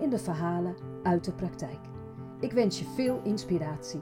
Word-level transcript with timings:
in 0.00 0.10
de 0.10 0.18
verhalen 0.18 0.76
uit 1.02 1.24
de 1.24 1.34
praktijk. 1.34 1.80
Ik 2.40 2.52
wens 2.52 2.78
je 2.78 2.84
veel 2.84 3.22
inspiratie. 3.22 4.00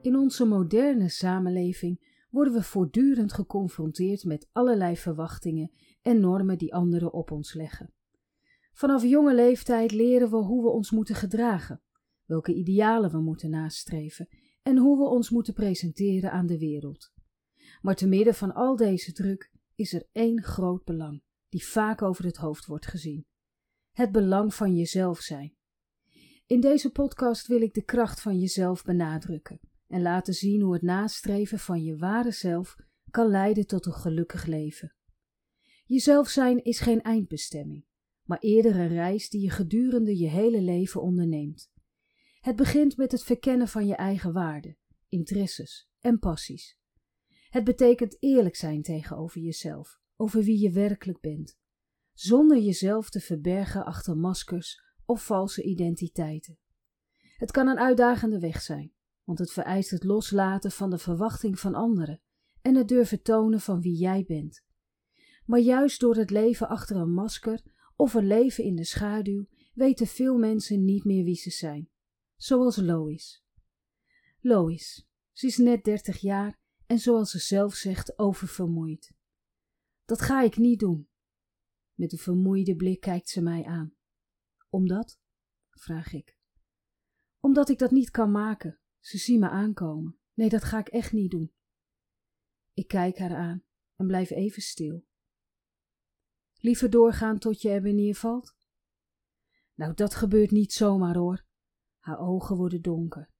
In 0.00 0.16
onze 0.16 0.44
moderne 0.44 1.08
samenleving 1.08 2.26
worden 2.30 2.52
we 2.52 2.62
voortdurend 2.62 3.32
geconfronteerd 3.32 4.24
met 4.24 4.48
allerlei 4.52 4.96
verwachtingen 4.96 5.70
en 6.02 6.20
normen 6.20 6.58
die 6.58 6.74
anderen 6.74 7.12
op 7.12 7.30
ons 7.30 7.54
leggen. 7.54 7.92
Vanaf 8.72 9.02
jonge 9.02 9.34
leeftijd 9.34 9.92
leren 9.92 10.30
we 10.30 10.36
hoe 10.36 10.62
we 10.62 10.68
ons 10.68 10.90
moeten 10.90 11.14
gedragen, 11.14 11.82
welke 12.24 12.54
idealen 12.54 13.10
we 13.10 13.20
moeten 13.20 13.50
nastreven 13.50 14.28
en 14.62 14.76
hoe 14.76 14.98
we 14.98 15.04
ons 15.04 15.30
moeten 15.30 15.54
presenteren 15.54 16.32
aan 16.32 16.46
de 16.46 16.58
wereld. 16.58 17.12
Maar 17.82 17.94
te 17.94 18.06
midden 18.06 18.34
van 18.34 18.54
al 18.54 18.76
deze 18.76 19.12
druk 19.12 19.50
is 19.74 19.92
er 19.92 20.08
één 20.12 20.42
groot 20.42 20.84
belang, 20.84 21.22
die 21.54 21.66
vaak 21.66 22.02
over 22.02 22.24
het 22.24 22.36
hoofd 22.36 22.66
wordt 22.66 22.86
gezien: 22.86 23.26
het 23.92 24.12
belang 24.12 24.54
van 24.54 24.76
jezelf 24.76 25.20
zijn. 25.20 25.56
In 26.46 26.60
deze 26.60 26.90
podcast 26.90 27.46
wil 27.46 27.60
ik 27.60 27.74
de 27.74 27.84
kracht 27.84 28.20
van 28.20 28.38
jezelf 28.38 28.82
benadrukken 28.82 29.60
en 29.86 30.02
laten 30.02 30.34
zien 30.34 30.60
hoe 30.60 30.72
het 30.72 30.82
nastreven 30.82 31.58
van 31.58 31.82
je 31.82 31.96
ware 31.96 32.30
zelf 32.30 32.76
kan 33.10 33.28
leiden 33.28 33.66
tot 33.66 33.86
een 33.86 33.92
gelukkig 33.92 34.46
leven. 34.46 34.94
Jezelf 35.84 36.28
zijn 36.28 36.64
is 36.64 36.80
geen 36.80 37.02
eindbestemming, 37.02 37.86
maar 38.22 38.38
eerder 38.38 38.76
een 38.76 38.88
reis 38.88 39.28
die 39.28 39.40
je 39.40 39.50
gedurende 39.50 40.18
je 40.18 40.28
hele 40.28 40.60
leven 40.60 41.02
onderneemt. 41.02 41.70
Het 42.40 42.56
begint 42.56 42.96
met 42.96 43.12
het 43.12 43.24
verkennen 43.24 43.68
van 43.68 43.86
je 43.86 43.94
eigen 43.94 44.32
waarden, 44.32 44.76
interesses 45.08 45.88
en 46.00 46.18
passies. 46.18 46.78
Het 47.48 47.64
betekent 47.64 48.16
eerlijk 48.20 48.56
zijn 48.56 48.82
tegenover 48.82 49.40
jezelf, 49.40 50.02
over 50.24 50.42
wie 50.42 50.60
je 50.60 50.70
werkelijk 50.70 51.20
bent, 51.20 51.58
zonder 52.12 52.58
jezelf 52.58 53.10
te 53.10 53.20
verbergen 53.20 53.84
achter 53.84 54.16
maskers 54.16 54.82
of 55.04 55.24
valse 55.24 55.62
identiteiten. 55.62 56.58
Het 57.36 57.50
kan 57.50 57.66
een 57.66 57.78
uitdagende 57.78 58.38
weg 58.38 58.60
zijn, 58.60 58.92
want 59.24 59.38
het 59.38 59.52
vereist 59.52 59.90
het 59.90 60.04
loslaten 60.04 60.70
van 60.70 60.90
de 60.90 60.98
verwachting 60.98 61.60
van 61.60 61.74
anderen 61.74 62.20
en 62.60 62.74
het 62.74 62.88
durven 62.88 63.22
tonen 63.22 63.60
van 63.60 63.80
wie 63.80 63.96
jij 63.96 64.24
bent. 64.26 64.64
Maar 65.46 65.60
juist 65.60 66.00
door 66.00 66.16
het 66.16 66.30
leven 66.30 66.68
achter 66.68 66.96
een 66.96 67.12
masker 67.12 67.62
of 67.96 68.14
een 68.14 68.26
leven 68.26 68.64
in 68.64 68.76
de 68.76 68.84
schaduw 68.84 69.46
weten 69.74 70.06
veel 70.06 70.38
mensen 70.38 70.84
niet 70.84 71.04
meer 71.04 71.24
wie 71.24 71.36
ze 71.36 71.50
zijn, 71.50 71.88
zoals 72.36 72.76
Lois. 72.76 73.44
Lois, 74.40 75.06
ze 75.32 75.46
is 75.46 75.56
net 75.56 75.84
dertig 75.84 76.18
jaar 76.18 76.58
en 76.86 76.98
zoals 76.98 77.30
ze 77.30 77.38
zelf 77.38 77.74
zegt, 77.74 78.18
oververmoeid. 78.18 79.13
Dat 80.04 80.20
ga 80.20 80.42
ik 80.42 80.56
niet 80.56 80.80
doen. 80.80 81.08
Met 81.94 82.12
een 82.12 82.18
vermoeide 82.18 82.76
blik 82.76 83.00
kijkt 83.00 83.28
ze 83.28 83.42
mij 83.42 83.64
aan. 83.64 83.94
Omdat? 84.68 85.18
vraag 85.70 86.12
ik. 86.12 86.38
Omdat 87.40 87.68
ik 87.68 87.78
dat 87.78 87.90
niet 87.90 88.10
kan 88.10 88.30
maken. 88.30 88.80
Ze 89.00 89.18
zien 89.18 89.40
me 89.40 89.48
aankomen. 89.48 90.18
Nee, 90.32 90.48
dat 90.48 90.64
ga 90.64 90.78
ik 90.78 90.88
echt 90.88 91.12
niet 91.12 91.30
doen. 91.30 91.52
Ik 92.72 92.88
kijk 92.88 93.18
haar 93.18 93.36
aan 93.36 93.64
en 93.96 94.06
blijf 94.06 94.30
even 94.30 94.62
stil. 94.62 95.04
Liever 96.54 96.90
doorgaan 96.90 97.38
tot 97.38 97.60
je 97.60 97.70
er 97.70 97.94
neervalt? 97.94 98.56
Nou, 99.74 99.94
dat 99.94 100.14
gebeurt 100.14 100.50
niet 100.50 100.72
zomaar 100.72 101.16
hoor. 101.16 101.46
Haar 101.98 102.18
ogen 102.18 102.56
worden 102.56 102.82
donker. 102.82 103.30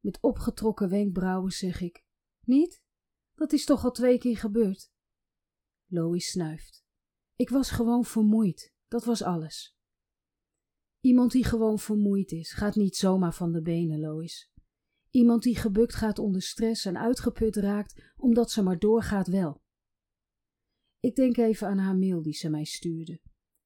Met 0.00 0.20
opgetrokken 0.20 0.88
wenkbrauwen 0.88 1.52
zeg 1.52 1.80
ik: 1.80 2.04
Niet? 2.40 2.82
Dat 3.34 3.52
is 3.52 3.64
toch 3.64 3.84
al 3.84 3.90
twee 3.90 4.18
keer 4.18 4.36
gebeurd? 4.36 4.90
Lois 5.90 6.30
snuift. 6.30 6.84
Ik 7.36 7.48
was 7.48 7.70
gewoon 7.70 8.04
vermoeid, 8.04 8.74
dat 8.88 9.04
was 9.04 9.22
alles. 9.22 9.76
Iemand 11.00 11.32
die 11.32 11.44
gewoon 11.44 11.78
vermoeid 11.78 12.32
is, 12.32 12.52
gaat 12.52 12.74
niet 12.74 12.96
zomaar 12.96 13.34
van 13.34 13.52
de 13.52 13.62
benen, 13.62 14.00
Lois. 14.00 14.50
Iemand 15.10 15.42
die 15.42 15.56
gebukt 15.56 15.94
gaat 15.94 16.18
onder 16.18 16.42
stress 16.42 16.84
en 16.84 16.98
uitgeput 16.98 17.56
raakt 17.56 18.12
omdat 18.16 18.50
ze 18.50 18.62
maar 18.62 18.78
doorgaat 18.78 19.26
wel. 19.26 19.62
Ik 21.00 21.14
denk 21.14 21.36
even 21.36 21.66
aan 21.66 21.78
haar 21.78 21.96
mail 21.96 22.22
die 22.22 22.34
ze 22.34 22.48
mij 22.48 22.64
stuurde, 22.64 23.20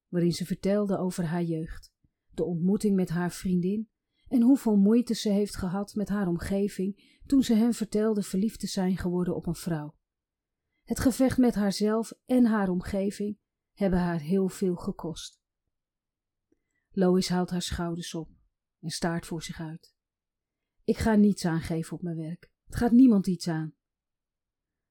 waarin 0.09 0.33
ze 0.33 0.47
vertelde 0.47 0.99
over 0.99 1.25
haar 1.25 1.43
jeugd, 1.43 1.93
de 2.31 2.44
ontmoeting 2.44 2.97
met 2.97 3.09
haar 3.09 3.33
vriendin 3.33 3.91
en 4.28 4.43
hoeveel 4.43 4.77
moeite 4.77 5.15
ze 5.15 5.28
heeft 5.28 5.56
gehad 5.56 5.94
met 5.94 6.09
haar 6.09 6.28
omgeving 6.28 7.19
toen 7.27 7.43
ze 7.43 7.54
hem 7.54 7.72
vertelde 7.72 8.22
verliefd 8.22 8.60
te 8.60 8.66
zijn 8.66 8.97
geworden 8.97 9.37
op 9.37 9.47
een 9.47 9.54
vrouw. 9.54 9.94
Het 10.82 11.00
gevecht 11.00 11.38
met 11.38 11.54
haarzelf 11.54 12.12
en 12.25 12.44
haar 12.44 12.69
omgeving 12.69 13.38
hebben 13.72 13.98
haar 13.98 14.20
heel 14.20 14.48
veel 14.48 14.76
gekost. 14.76 15.41
Lois 16.91 17.28
haalt 17.28 17.50
haar 17.50 17.62
schouders 17.62 18.15
op 18.15 18.31
en 18.81 18.91
staart 18.91 19.26
voor 19.26 19.42
zich 19.42 19.60
uit. 19.60 19.94
Ik 20.84 20.97
ga 20.97 21.15
niets 21.15 21.44
aangeven 21.44 21.97
op 21.97 22.03
mijn 22.03 22.16
werk. 22.16 22.50
Het 22.65 22.76
gaat 22.76 22.92
niemand 22.92 23.26
iets 23.26 23.48
aan. 23.48 23.75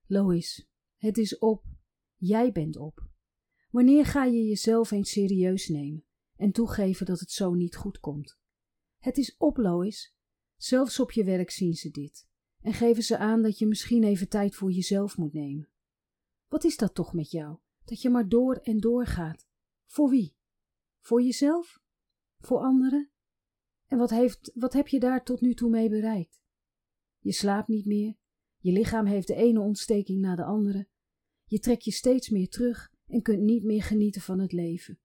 Lois, 0.05 0.69
het 0.95 1.17
is 1.17 1.37
op. 1.37 1.65
Jij 2.15 2.51
bent 2.51 2.77
op. 2.77 3.09
Wanneer 3.69 4.05
ga 4.05 4.23
je 4.23 4.47
jezelf 4.47 4.91
eens 4.91 5.11
serieus 5.11 5.67
nemen 5.67 6.05
en 6.35 6.51
toegeven 6.51 7.05
dat 7.05 7.19
het 7.19 7.31
zo 7.31 7.53
niet 7.53 7.75
goed 7.75 7.99
komt? 7.99 8.39
Het 8.97 9.17
is 9.17 9.37
op, 9.37 9.57
Lois. 9.57 10.15
Zelfs 10.55 10.99
op 10.99 11.11
je 11.11 11.23
werk 11.23 11.49
zien 11.49 11.73
ze 11.73 11.89
dit 11.89 12.29
en 12.61 12.73
geven 12.73 13.03
ze 13.03 13.17
aan 13.17 13.41
dat 13.41 13.57
je 13.57 13.67
misschien 13.67 14.03
even 14.03 14.29
tijd 14.29 14.55
voor 14.55 14.71
jezelf 14.71 15.17
moet 15.17 15.33
nemen. 15.33 15.70
Wat 16.51 16.63
is 16.63 16.77
dat 16.77 16.95
toch 16.95 17.13
met 17.13 17.31
jou, 17.31 17.57
dat 17.85 18.01
je 18.01 18.09
maar 18.09 18.27
door 18.27 18.55
en 18.55 18.77
door 18.77 19.05
gaat? 19.05 19.47
Voor 19.85 20.09
wie? 20.09 20.35
Voor 20.99 21.21
jezelf? 21.21 21.81
Voor 22.39 22.59
anderen? 22.59 23.11
En 23.87 23.97
wat, 23.97 24.09
heeft, 24.09 24.51
wat 24.53 24.73
heb 24.73 24.87
je 24.87 24.99
daar 24.99 25.23
tot 25.23 25.41
nu 25.41 25.53
toe 25.53 25.69
mee 25.69 25.89
bereikt? 25.89 26.41
Je 27.19 27.31
slaapt 27.31 27.67
niet 27.67 27.85
meer, 27.85 28.15
je 28.57 28.71
lichaam 28.71 29.05
heeft 29.05 29.27
de 29.27 29.35
ene 29.35 29.59
ontsteking 29.59 30.21
na 30.21 30.35
de 30.35 30.43
andere, 30.43 30.87
je 31.45 31.59
trekt 31.59 31.83
je 31.83 31.91
steeds 31.91 32.29
meer 32.29 32.49
terug 32.49 32.91
en 33.07 33.21
kunt 33.21 33.41
niet 33.41 33.63
meer 33.63 33.83
genieten 33.83 34.21
van 34.21 34.39
het 34.39 34.51
leven. 34.51 34.99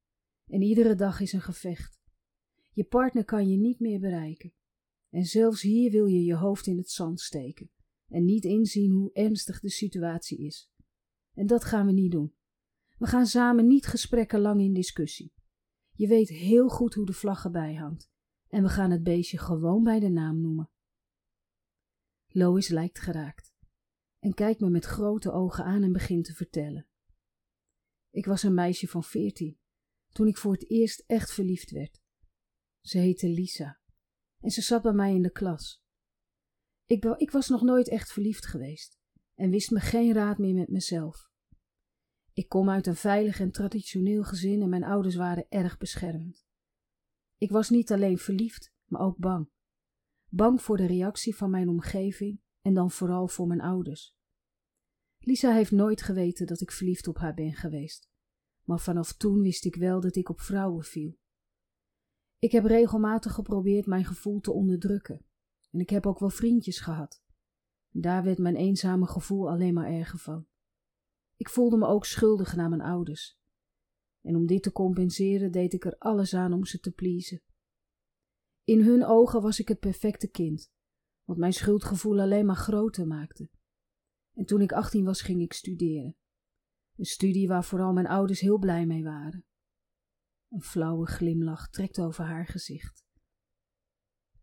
En 0.46 0.62
iedere 0.62 0.94
dag 0.94 1.20
is 1.20 1.32
een 1.32 1.40
gevecht. 1.40 2.00
Je 2.70 2.84
partner 2.84 3.24
kan 3.24 3.48
je 3.48 3.56
niet 3.56 3.80
meer 3.80 4.00
bereiken. 4.00 4.52
En 5.10 5.24
zelfs 5.24 5.62
hier 5.62 5.90
wil 5.90 6.06
je 6.06 6.24
je 6.24 6.34
hoofd 6.34 6.66
in 6.66 6.76
het 6.76 6.90
zand 6.90 7.20
steken 7.20 7.70
en 8.08 8.24
niet 8.24 8.44
inzien 8.44 8.90
hoe 8.90 9.12
ernstig 9.12 9.60
de 9.60 9.70
situatie 9.70 10.38
is. 10.38 10.70
En 11.36 11.46
dat 11.46 11.64
gaan 11.64 11.86
we 11.86 11.92
niet 11.92 12.12
doen. 12.12 12.34
We 12.98 13.06
gaan 13.06 13.26
samen 13.26 13.66
niet 13.66 13.86
gesprekken 13.86 14.40
lang 14.40 14.60
in 14.60 14.72
discussie. 14.72 15.34
Je 15.92 16.06
weet 16.06 16.28
heel 16.28 16.68
goed 16.68 16.94
hoe 16.94 17.06
de 17.06 17.12
vlag 17.12 17.44
erbij 17.44 17.74
hangt. 17.74 18.10
En 18.48 18.62
we 18.62 18.68
gaan 18.68 18.90
het 18.90 19.02
beestje 19.02 19.38
gewoon 19.38 19.82
bij 19.82 20.00
de 20.00 20.08
naam 20.08 20.40
noemen. 20.40 20.70
Lois 22.28 22.68
lijkt 22.68 22.98
geraakt 22.98 23.54
en 24.18 24.34
kijkt 24.34 24.60
me 24.60 24.70
met 24.70 24.84
grote 24.84 25.32
ogen 25.32 25.64
aan 25.64 25.82
en 25.82 25.92
begint 25.92 26.24
te 26.24 26.34
vertellen. 26.34 26.86
Ik 28.10 28.26
was 28.26 28.42
een 28.42 28.54
meisje 28.54 28.88
van 28.88 29.04
veertien 29.04 29.58
toen 30.12 30.26
ik 30.26 30.36
voor 30.36 30.52
het 30.52 30.70
eerst 30.70 31.04
echt 31.06 31.32
verliefd 31.32 31.70
werd. 31.70 32.02
Ze 32.80 32.98
heette 32.98 33.28
Lisa 33.28 33.80
en 34.40 34.50
ze 34.50 34.62
zat 34.62 34.82
bij 34.82 34.92
mij 34.92 35.14
in 35.14 35.22
de 35.22 35.32
klas. 35.32 35.84
Ik, 36.86 37.04
ik 37.04 37.30
was 37.30 37.48
nog 37.48 37.62
nooit 37.62 37.88
echt 37.88 38.12
verliefd 38.12 38.46
geweest 38.46 38.98
en 39.34 39.50
wist 39.50 39.70
me 39.70 39.80
geen 39.80 40.12
raad 40.12 40.38
meer 40.38 40.54
met 40.54 40.68
mezelf. 40.68 41.30
Ik 42.36 42.48
kom 42.48 42.70
uit 42.70 42.86
een 42.86 42.96
veilig 42.96 43.40
en 43.40 43.50
traditioneel 43.50 44.24
gezin 44.24 44.62
en 44.62 44.68
mijn 44.68 44.84
ouders 44.84 45.14
waren 45.14 45.46
erg 45.48 45.78
beschermend. 45.78 46.46
Ik 47.36 47.50
was 47.50 47.70
niet 47.70 47.92
alleen 47.92 48.18
verliefd, 48.18 48.72
maar 48.84 49.00
ook 49.00 49.18
bang. 49.18 49.50
Bang 50.28 50.62
voor 50.62 50.76
de 50.76 50.86
reactie 50.86 51.36
van 51.36 51.50
mijn 51.50 51.68
omgeving 51.68 52.40
en 52.60 52.74
dan 52.74 52.90
vooral 52.90 53.28
voor 53.28 53.46
mijn 53.46 53.60
ouders. 53.60 54.16
Lisa 55.18 55.52
heeft 55.52 55.70
nooit 55.70 56.02
geweten 56.02 56.46
dat 56.46 56.60
ik 56.60 56.70
verliefd 56.70 57.08
op 57.08 57.18
haar 57.18 57.34
ben 57.34 57.54
geweest, 57.54 58.10
maar 58.62 58.80
vanaf 58.80 59.12
toen 59.12 59.42
wist 59.42 59.64
ik 59.64 59.76
wel 59.76 60.00
dat 60.00 60.16
ik 60.16 60.28
op 60.28 60.40
vrouwen 60.40 60.84
viel. 60.84 61.18
Ik 62.38 62.52
heb 62.52 62.64
regelmatig 62.64 63.32
geprobeerd 63.32 63.86
mijn 63.86 64.04
gevoel 64.04 64.40
te 64.40 64.52
onderdrukken 64.52 65.26
en 65.70 65.80
ik 65.80 65.90
heb 65.90 66.06
ook 66.06 66.18
wel 66.18 66.30
vriendjes 66.30 66.80
gehad. 66.80 67.22
Daar 67.90 68.24
werd 68.24 68.38
mijn 68.38 68.56
eenzame 68.56 69.06
gevoel 69.06 69.50
alleen 69.50 69.74
maar 69.74 69.90
erger 69.90 70.18
van. 70.18 70.46
Ik 71.36 71.48
voelde 71.48 71.76
me 71.76 71.86
ook 71.86 72.04
schuldig 72.04 72.56
naar 72.56 72.68
mijn 72.68 72.80
ouders. 72.80 73.38
En 74.20 74.36
om 74.36 74.46
dit 74.46 74.62
te 74.62 74.72
compenseren 74.72 75.52
deed 75.52 75.72
ik 75.72 75.84
er 75.84 75.98
alles 75.98 76.34
aan 76.34 76.52
om 76.52 76.64
ze 76.64 76.78
te 76.78 76.92
pleasen. 76.92 77.42
In 78.64 78.80
hun 78.80 79.04
ogen 79.04 79.42
was 79.42 79.60
ik 79.60 79.68
het 79.68 79.78
perfecte 79.78 80.28
kind, 80.28 80.72
wat 81.24 81.36
mijn 81.36 81.52
schuldgevoel 81.52 82.20
alleen 82.20 82.46
maar 82.46 82.56
groter 82.56 83.06
maakte. 83.06 83.50
En 84.34 84.44
toen 84.44 84.60
ik 84.60 84.72
18 84.72 85.04
was, 85.04 85.20
ging 85.20 85.40
ik 85.40 85.52
studeren. 85.52 86.16
Een 86.96 87.04
studie 87.04 87.48
waar 87.48 87.64
vooral 87.64 87.92
mijn 87.92 88.06
ouders 88.06 88.40
heel 88.40 88.58
blij 88.58 88.86
mee 88.86 89.02
waren. 89.02 89.44
Een 90.48 90.62
flauwe 90.62 91.06
glimlach 91.06 91.68
trekt 91.70 92.00
over 92.00 92.24
haar 92.24 92.46
gezicht. 92.46 93.04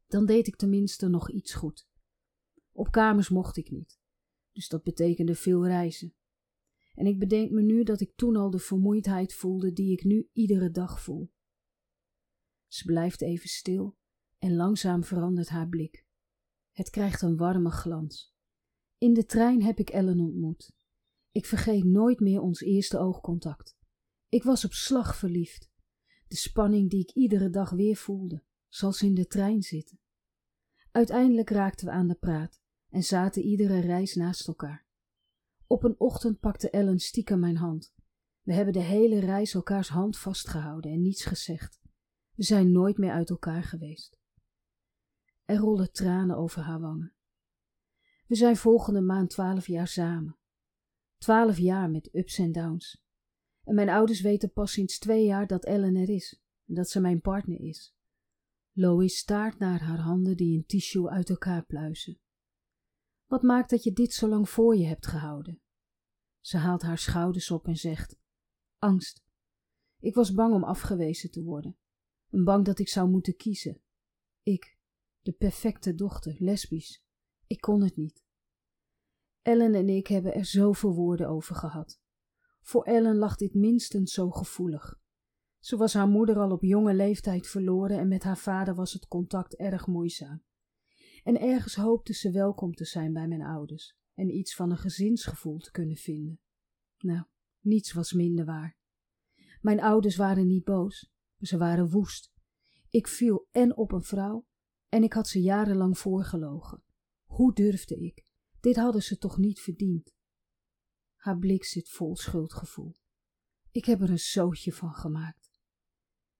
Dan 0.07 0.25
deed 0.25 0.47
ik 0.47 0.55
tenminste 0.55 1.07
nog 1.07 1.31
iets 1.31 1.53
goed. 1.53 1.87
Op 2.71 2.91
kamers 2.91 3.29
mocht 3.29 3.57
ik 3.57 3.71
niet, 3.71 3.99
dus 4.51 4.67
dat 4.67 4.83
betekende 4.83 5.35
veel 5.35 5.65
reizen. 5.65 6.13
En 6.93 7.05
ik 7.05 7.19
bedenk 7.19 7.51
me 7.51 7.61
nu 7.61 7.83
dat 7.83 8.01
ik 8.01 8.15
toen 8.15 8.35
al 8.35 8.49
de 8.49 8.59
vermoeidheid 8.59 9.33
voelde 9.33 9.73
die 9.73 9.91
ik 9.91 10.03
nu 10.03 10.29
iedere 10.31 10.71
dag 10.71 11.01
voel. 11.01 11.31
Ze 12.67 12.85
blijft 12.85 13.21
even 13.21 13.49
stil 13.49 13.97
en 14.37 14.55
langzaam 14.55 15.03
verandert 15.03 15.49
haar 15.49 15.67
blik. 15.67 16.05
Het 16.71 16.89
krijgt 16.89 17.21
een 17.21 17.37
warme 17.37 17.71
glans. 17.71 18.35
In 18.97 19.13
de 19.13 19.25
trein 19.25 19.63
heb 19.63 19.79
ik 19.79 19.89
Ellen 19.89 20.19
ontmoet. 20.19 20.73
Ik 21.31 21.45
vergeet 21.45 21.83
nooit 21.83 22.19
meer 22.19 22.41
ons 22.41 22.61
eerste 22.61 22.97
oogcontact. 22.97 23.77
Ik 24.29 24.43
was 24.43 24.65
op 24.65 24.73
slag 24.73 25.15
verliefd. 25.15 25.71
De 26.27 26.35
spanning 26.35 26.89
die 26.89 26.99
ik 26.99 27.11
iedere 27.11 27.49
dag 27.49 27.69
weer 27.69 27.95
voelde, 27.95 28.43
zoals 28.67 29.01
in 29.01 29.13
de 29.13 29.27
trein 29.27 29.61
zitten. 29.61 29.99
Uiteindelijk 30.91 31.49
raakten 31.49 31.85
we 31.85 31.91
aan 31.91 32.07
de 32.07 32.15
praat 32.15 32.61
en 32.89 33.03
zaten 33.03 33.41
iedere 33.41 33.79
reis 33.79 34.15
naast 34.15 34.47
elkaar. 34.47 34.82
Op 35.73 35.83
een 35.83 35.99
ochtend 35.99 36.39
pakte 36.39 36.69
Ellen 36.69 36.99
stiekem 36.99 37.39
mijn 37.39 37.57
hand. 37.57 37.93
We 38.41 38.53
hebben 38.53 38.73
de 38.73 38.79
hele 38.79 39.19
reis 39.19 39.53
elkaars 39.53 39.89
hand 39.89 40.17
vastgehouden 40.17 40.91
en 40.91 41.01
niets 41.01 41.25
gezegd. 41.25 41.81
We 42.35 42.43
zijn 42.43 42.71
nooit 42.71 42.97
meer 42.97 43.11
uit 43.11 43.29
elkaar 43.29 43.63
geweest. 43.63 44.19
Er 45.45 45.57
rollen 45.57 45.91
tranen 45.91 46.37
over 46.37 46.61
haar 46.61 46.79
wangen. 46.79 47.13
We 48.27 48.35
zijn 48.35 48.55
volgende 48.57 49.01
maand 49.01 49.29
twaalf 49.29 49.67
jaar 49.67 49.87
samen. 49.87 50.37
Twaalf 51.17 51.57
jaar 51.57 51.89
met 51.89 52.15
ups 52.15 52.37
en 52.37 52.51
downs. 52.51 53.03
En 53.63 53.75
mijn 53.75 53.89
ouders 53.89 54.21
weten 54.21 54.51
pas 54.51 54.71
sinds 54.71 54.99
twee 54.99 55.25
jaar 55.25 55.47
dat 55.47 55.65
Ellen 55.65 55.95
er 55.95 56.09
is 56.09 56.41
en 56.65 56.75
dat 56.75 56.89
ze 56.89 56.99
mijn 56.99 57.21
partner 57.21 57.59
is. 57.59 57.95
Lois 58.71 59.17
staart 59.17 59.59
naar 59.59 59.81
haar 59.81 59.99
handen 59.99 60.37
die 60.37 60.57
een 60.57 60.65
tissue 60.65 61.09
uit 61.09 61.29
elkaar 61.29 61.65
pluizen. 61.65 62.19
Wat 63.25 63.41
maakt 63.41 63.69
dat 63.69 63.83
je 63.83 63.93
dit 63.93 64.13
zo 64.13 64.27
lang 64.27 64.49
voor 64.49 64.75
je 64.75 64.85
hebt 64.85 65.07
gehouden? 65.07 65.62
Ze 66.43 66.57
haalt 66.57 66.81
haar 66.81 66.97
schouders 66.97 67.51
op 67.51 67.67
en 67.67 67.75
zegt: 67.75 68.15
Angst. 68.77 69.23
Ik 69.99 70.15
was 70.15 70.33
bang 70.33 70.53
om 70.53 70.63
afgewezen 70.63 71.31
te 71.31 71.43
worden. 71.43 71.77
En 72.29 72.43
bang 72.43 72.65
dat 72.65 72.79
ik 72.79 72.89
zou 72.89 73.09
moeten 73.09 73.35
kiezen. 73.35 73.81
Ik, 74.41 74.77
de 75.21 75.31
perfecte 75.31 75.95
dochter, 75.95 76.35
lesbisch. 76.39 77.03
Ik 77.47 77.61
kon 77.61 77.83
het 77.83 77.95
niet. 77.95 78.23
Ellen 79.41 79.73
en 79.73 79.89
ik 79.89 80.07
hebben 80.07 80.33
er 80.33 80.45
zoveel 80.45 80.93
woorden 80.93 81.27
over 81.27 81.55
gehad. 81.55 82.01
Voor 82.61 82.83
Ellen 82.83 83.15
lag 83.15 83.35
dit 83.35 83.53
minstens 83.53 84.13
zo 84.13 84.29
gevoelig. 84.29 84.99
Ze 85.59 85.77
was 85.77 85.93
haar 85.93 86.07
moeder 86.07 86.39
al 86.39 86.51
op 86.51 86.63
jonge 86.63 86.93
leeftijd 86.93 87.47
verloren 87.47 87.99
en 87.99 88.07
met 88.07 88.23
haar 88.23 88.37
vader 88.37 88.75
was 88.75 88.93
het 88.93 89.07
contact 89.07 89.55
erg 89.55 89.87
moeizaam. 89.87 90.43
En 91.23 91.39
ergens 91.39 91.75
hoopte 91.75 92.13
ze 92.13 92.31
welkom 92.31 92.73
te 92.73 92.85
zijn 92.85 93.13
bij 93.13 93.27
mijn 93.27 93.41
ouders 93.41 94.01
en 94.13 94.29
iets 94.29 94.55
van 94.55 94.71
een 94.71 94.77
gezinsgevoel 94.77 95.57
te 95.57 95.71
kunnen 95.71 95.97
vinden. 95.97 96.39
Nou, 96.97 97.25
niets 97.59 97.91
was 97.91 98.13
minder 98.13 98.45
waar. 98.45 98.77
Mijn 99.61 99.81
ouders 99.81 100.15
waren 100.15 100.47
niet 100.47 100.63
boos, 100.63 101.11
ze 101.39 101.57
waren 101.57 101.89
woest. 101.89 102.31
Ik 102.89 103.07
viel 103.07 103.47
en 103.51 103.77
op 103.77 103.91
een 103.91 104.03
vrouw 104.03 104.47
en 104.89 105.03
ik 105.03 105.13
had 105.13 105.27
ze 105.27 105.41
jarenlang 105.41 105.97
voorgelogen. 105.97 106.83
Hoe 107.23 107.53
durfde 107.53 107.95
ik? 107.95 108.25
Dit 108.59 108.75
hadden 108.75 109.03
ze 109.03 109.17
toch 109.17 109.37
niet 109.37 109.59
verdiend? 109.59 110.13
Haar 111.15 111.37
blik 111.37 111.63
zit 111.63 111.89
vol 111.89 112.15
schuldgevoel. 112.15 112.95
Ik 113.71 113.85
heb 113.85 114.01
er 114.01 114.09
een 114.09 114.19
zootje 114.19 114.73
van 114.73 114.93
gemaakt. 114.93 115.61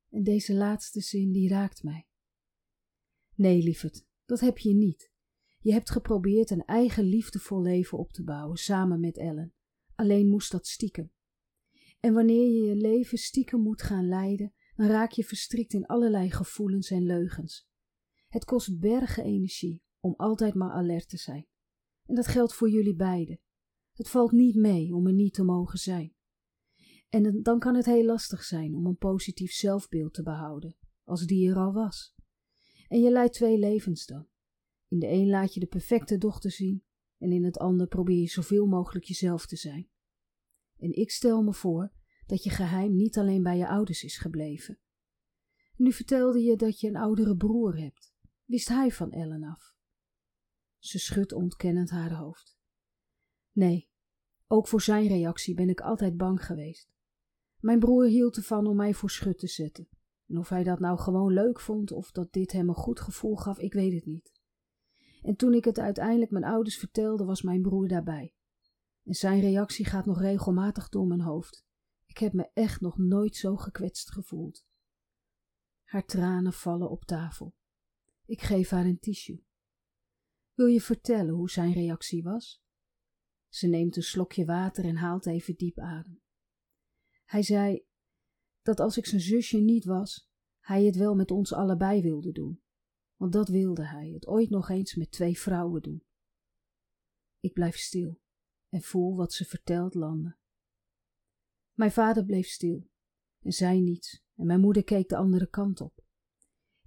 En 0.10 0.24
deze 0.24 0.54
laatste 0.54 1.02
zin 1.02 1.31
die 1.31 1.50
raakt 1.50 1.84
mij. 1.84 2.08
Nee, 3.36 3.64
lieverd, 3.64 4.06
dat 4.25 4.40
heb 4.40 4.58
je 4.58 4.74
niet. 4.74 5.12
Je 5.63 5.71
hebt 5.71 5.92
geprobeerd 5.92 6.50
een 6.50 6.65
eigen 6.65 7.04
liefdevol 7.04 7.62
leven 7.62 7.98
op 7.98 8.12
te 8.12 8.24
bouwen 8.24 8.57
samen 8.57 9.00
met 9.00 9.18
Ellen. 9.18 9.54
Alleen 9.95 10.30
moest 10.30 10.51
dat 10.51 10.68
stiekem. 10.68 11.12
En 12.00 12.13
wanneer 12.13 12.45
je 12.45 12.68
je 12.68 12.75
leven 12.75 13.18
stiekem 13.18 13.62
moet 13.62 13.81
gaan 13.81 14.07
leiden, 14.07 14.54
dan 14.75 14.88
raak 14.88 15.12
je 15.12 15.24
verstrikt 15.24 15.74
in 15.74 15.86
allerlei 15.86 16.31
gevoelens 16.31 16.89
en 16.89 17.06
leugens. 17.06 17.68
Het 18.27 18.45
kost 18.45 18.80
bergen 18.80 19.24
energie 19.24 19.83
om 20.00 20.13
altijd 20.18 20.54
maar 20.54 20.71
alert 20.71 21.10
te 21.10 21.18
zijn. 21.18 21.48
En 22.06 22.15
dat 22.15 22.27
geldt 22.27 22.54
voor 22.54 22.69
jullie 22.69 22.95
beiden. 22.95 23.39
Het 23.94 24.10
valt 24.10 24.31
niet 24.31 24.56
mee 24.56 24.94
om 24.95 25.07
er 25.07 25.13
niet 25.13 25.33
te 25.33 25.44
mogen 25.44 25.80
zijn. 25.80 26.15
En 27.10 27.42
dan 27.42 27.60
kan 27.60 27.75
het 27.75 27.86
heel 27.86 28.06
lastig 28.06 28.44
zijn 28.44 28.75
om 28.75 28.86
een 28.86 28.98
positief 28.98 29.51
zelfbeeld 29.51 30.13
te 30.13 30.24
behouden, 30.24 30.75
als 31.04 31.25
die 31.25 31.50
er 31.50 31.57
al 31.57 31.74
was. 31.74 32.15
En 32.88 33.00
je 33.00 33.12
leidt 33.12 33.33
twee 33.33 33.57
levens 33.57 34.06
dan. 34.06 34.31
In 34.94 35.00
de 35.00 35.07
een 35.07 35.30
laat 35.30 35.54
je 35.54 35.60
de 35.60 35.66
perfecte 35.66 36.18
dochter 36.18 36.51
zien, 36.51 36.84
en 37.18 37.31
in 37.31 37.44
het 37.44 37.57
ander 37.57 37.88
probeer 37.88 38.19
je 38.19 38.28
zoveel 38.28 38.66
mogelijk 38.66 39.06
jezelf 39.06 39.45
te 39.45 39.56
zijn. 39.56 39.90
En 40.78 40.95
ik 40.95 41.12
stel 41.12 41.42
me 41.42 41.54
voor 41.54 41.94
dat 42.25 42.44
je 42.44 42.50
geheim 42.50 42.95
niet 42.95 43.18
alleen 43.18 43.44
bij 43.44 43.57
je 43.57 43.68
ouders 43.68 44.04
is 44.04 44.18
gebleven. 44.18 44.80
Nu 45.75 45.92
vertelde 45.92 46.40
je 46.40 46.56
dat 46.56 46.80
je 46.80 46.88
een 46.88 46.95
oudere 46.95 47.36
broer 47.36 47.78
hebt. 47.78 48.13
Wist 48.45 48.68
hij 48.68 48.92
van 48.92 49.12
Ellen 49.12 49.44
af? 49.44 49.75
Ze 50.78 51.00
schudt 51.00 51.34
ontkennend 51.34 51.89
haar 51.89 52.13
hoofd. 52.13 52.57
Nee, 53.51 53.89
ook 54.48 54.68
voor 54.68 54.81
zijn 54.81 55.07
reactie 55.07 55.54
ben 55.54 55.69
ik 55.69 55.81
altijd 55.81 56.18
bang 56.18 56.46
geweest. 56.46 56.94
Mijn 57.60 57.80
broer 57.80 58.06
hield 58.06 58.38
ervan 58.38 58.68
om 58.68 58.75
mij 58.75 58.94
voor 58.94 59.10
schut 59.10 59.39
te 59.39 59.48
zetten. 59.48 59.88
En 60.28 60.38
of 60.38 60.50
hij 60.50 60.63
dat 60.63 60.80
nou 60.80 61.00
gewoon 61.00 61.34
leuk 61.34 61.60
vond 61.60 61.92
of 61.92 62.12
dat 62.12 62.34
dit 62.34 62.51
hem 62.51 62.69
een 62.69 62.75
goed 62.75 63.00
gevoel 63.00 63.36
gaf, 63.36 63.60
ik 63.60 63.74
weet 63.74 63.94
het 63.94 64.06
niet. 64.06 64.42
En 65.24 65.36
toen 65.36 65.54
ik 65.54 65.66
het 65.66 65.80
uiteindelijk 65.80 66.31
mijn 66.31 66.44
ouders 66.44 66.78
vertelde, 66.78 67.25
was 67.25 67.42
mijn 67.42 67.62
broer 67.62 67.88
daarbij. 67.88 68.34
En 69.04 69.14
zijn 69.14 69.40
reactie 69.40 69.86
gaat 69.86 70.06
nog 70.06 70.20
regelmatig 70.20 70.90
door 70.90 71.08
mijn 71.08 71.22
hoofd. 71.22 71.66
Ik 72.06 72.18
heb 72.18 72.34
me 72.34 72.50
echt 72.53 72.82
nog 72.82 72.98
nooit 72.98 73.36
zo 73.36 73.56
gekwetst 73.56 74.12
gevoeld. 74.12 74.65
Haar 75.84 76.06
tranen 76.06 76.53
vallen 76.53 76.89
op 76.89 77.03
tafel. 77.03 77.56
Ik 78.25 78.42
geef 78.42 78.70
haar 78.70 78.86
een 78.86 79.00
tissue. 79.00 79.46
Wil 80.53 80.65
je 80.65 80.82
vertellen 80.82 81.34
hoe 81.34 81.50
zijn 81.50 81.74
reactie 81.74 82.24
was? 82.24 82.63
Ze 83.48 83.68
neemt 83.68 83.96
een 83.96 84.03
slokje 84.03 84.46
water 84.46 84.86
en 84.86 84.96
haalt 84.96 85.25
even 85.25 85.56
diep 85.56 85.80
adem. 85.80 86.22
Hij 87.25 87.44
zei 87.44 87.86
dat 88.62 88.80
als 88.80 88.98
ik 88.98 89.06
zijn 89.06 89.22
zusje 89.22 89.58
niet 89.58 89.86
was, 89.86 90.32
hij 90.60 90.84
het 90.84 90.96
wel 90.96 91.15
met 91.15 91.32
ons 91.32 91.53
allebei 91.53 92.01
wilde 92.01 92.32
doen. 92.32 92.62
Want 93.24 93.36
dat 93.36 93.48
wilde 93.48 93.86
hij, 93.86 94.10
het 94.10 94.27
ooit 94.27 94.50
nog 94.50 94.70
eens 94.70 94.96
met 94.96 95.12
twee 95.12 95.39
vrouwen 95.39 95.82
doen. 95.82 96.03
Ik 97.39 97.53
blijf 97.53 97.75
stil 97.75 98.22
en 98.70 98.82
voel 98.82 99.15
wat 99.15 99.34
ze 99.34 99.46
vertelt 99.46 99.94
landen. 99.94 100.38
Mijn 101.74 101.92
vader 101.92 102.25
bleef 102.25 102.48
stil 102.48 102.89
en 103.42 103.51
zei 103.51 103.82
niets 103.82 104.24
en 104.36 104.46
mijn 104.46 104.60
moeder 104.60 104.84
keek 104.84 105.10
de 105.10 105.15
andere 105.15 105.50
kant 105.50 105.82
op. 105.82 106.06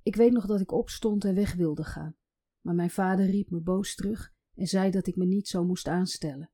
Ik 0.02 0.16
weet 0.16 0.32
nog 0.32 0.46
dat 0.46 0.60
ik 0.60 0.72
opstond 0.72 1.24
en 1.24 1.34
weg 1.34 1.54
wilde 1.54 1.84
gaan, 1.84 2.16
maar 2.60 2.74
mijn 2.74 2.90
vader 2.90 3.26
riep 3.26 3.50
me 3.50 3.60
boos 3.60 3.94
terug 3.94 4.34
en 4.54 4.66
zei 4.66 4.90
dat 4.90 5.06
ik 5.06 5.16
me 5.16 5.26
niet 5.26 5.48
zo 5.48 5.64
moest 5.64 5.88
aanstellen. 5.88 6.50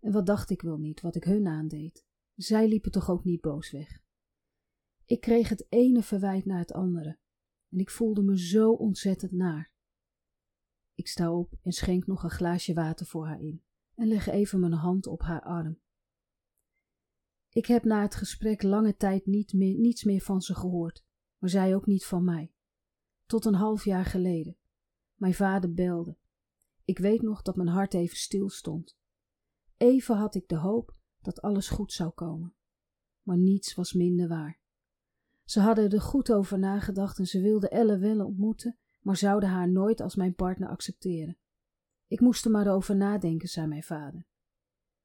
En 0.00 0.12
wat 0.12 0.26
dacht 0.26 0.50
ik 0.50 0.62
wel 0.62 0.78
niet, 0.78 1.00
wat 1.00 1.14
ik 1.16 1.24
hun 1.24 1.46
aandeed. 1.46 2.04
Zij 2.34 2.68
liepen 2.68 2.90
toch 2.90 3.10
ook 3.10 3.24
niet 3.24 3.40
boos 3.40 3.70
weg. 3.70 4.02
Ik 5.04 5.20
kreeg 5.20 5.48
het 5.48 5.66
ene 5.68 6.02
verwijt 6.02 6.44
na 6.44 6.58
het 6.58 6.72
andere 6.72 7.20
en 7.72 7.78
ik 7.78 7.90
voelde 7.90 8.22
me 8.22 8.38
zo 8.38 8.72
ontzettend 8.72 9.32
naar. 9.32 9.72
Ik 10.94 11.08
sta 11.08 11.32
op 11.32 11.52
en 11.62 11.72
schenk 11.72 12.06
nog 12.06 12.22
een 12.22 12.30
glaasje 12.30 12.74
water 12.74 13.06
voor 13.06 13.26
haar 13.26 13.40
in 13.40 13.62
en 13.94 14.06
leg 14.06 14.26
even 14.26 14.60
mijn 14.60 14.72
hand 14.72 15.06
op 15.06 15.20
haar 15.20 15.42
arm. 15.42 15.80
Ik 17.48 17.66
heb 17.66 17.84
na 17.84 18.02
het 18.02 18.14
gesprek 18.14 18.62
lange 18.62 18.96
tijd 18.96 19.26
niet 19.26 19.52
meer, 19.52 19.78
niets 19.78 20.04
meer 20.04 20.20
van 20.20 20.40
ze 20.40 20.54
gehoord, 20.54 21.04
maar 21.38 21.50
zij 21.50 21.74
ook 21.74 21.86
niet 21.86 22.04
van 22.04 22.24
mij. 22.24 22.52
Tot 23.26 23.44
een 23.44 23.54
half 23.54 23.84
jaar 23.84 24.04
geleden. 24.04 24.56
Mijn 25.14 25.34
vader 25.34 25.72
belde. 25.72 26.16
Ik 26.84 26.98
weet 26.98 27.22
nog 27.22 27.42
dat 27.42 27.56
mijn 27.56 27.68
hart 27.68 27.94
even 27.94 28.16
stil 28.16 28.48
stond. 28.48 28.98
Even 29.76 30.16
had 30.16 30.34
ik 30.34 30.48
de 30.48 30.56
hoop 30.56 30.96
dat 31.20 31.40
alles 31.40 31.68
goed 31.68 31.92
zou 31.92 32.10
komen. 32.10 32.54
Maar 33.22 33.38
niets 33.38 33.74
was 33.74 33.92
minder 33.92 34.28
waar. 34.28 34.61
Ze 35.44 35.60
hadden 35.60 35.90
er 35.90 36.00
goed 36.00 36.32
over 36.32 36.58
nagedacht 36.58 37.18
en 37.18 37.26
ze 37.26 37.40
wilden 37.40 37.70
Elle 37.70 37.98
wel 37.98 38.26
ontmoeten, 38.26 38.78
maar 39.00 39.16
zouden 39.16 39.48
haar 39.48 39.70
nooit 39.70 40.00
als 40.00 40.16
mijn 40.16 40.34
partner 40.34 40.68
accepteren. 40.68 41.38
Ik 42.06 42.20
moest 42.20 42.44
er 42.44 42.50
maar 42.50 42.74
over 42.74 42.96
nadenken, 42.96 43.48
zei 43.48 43.66
mijn 43.66 43.82
vader. 43.82 44.26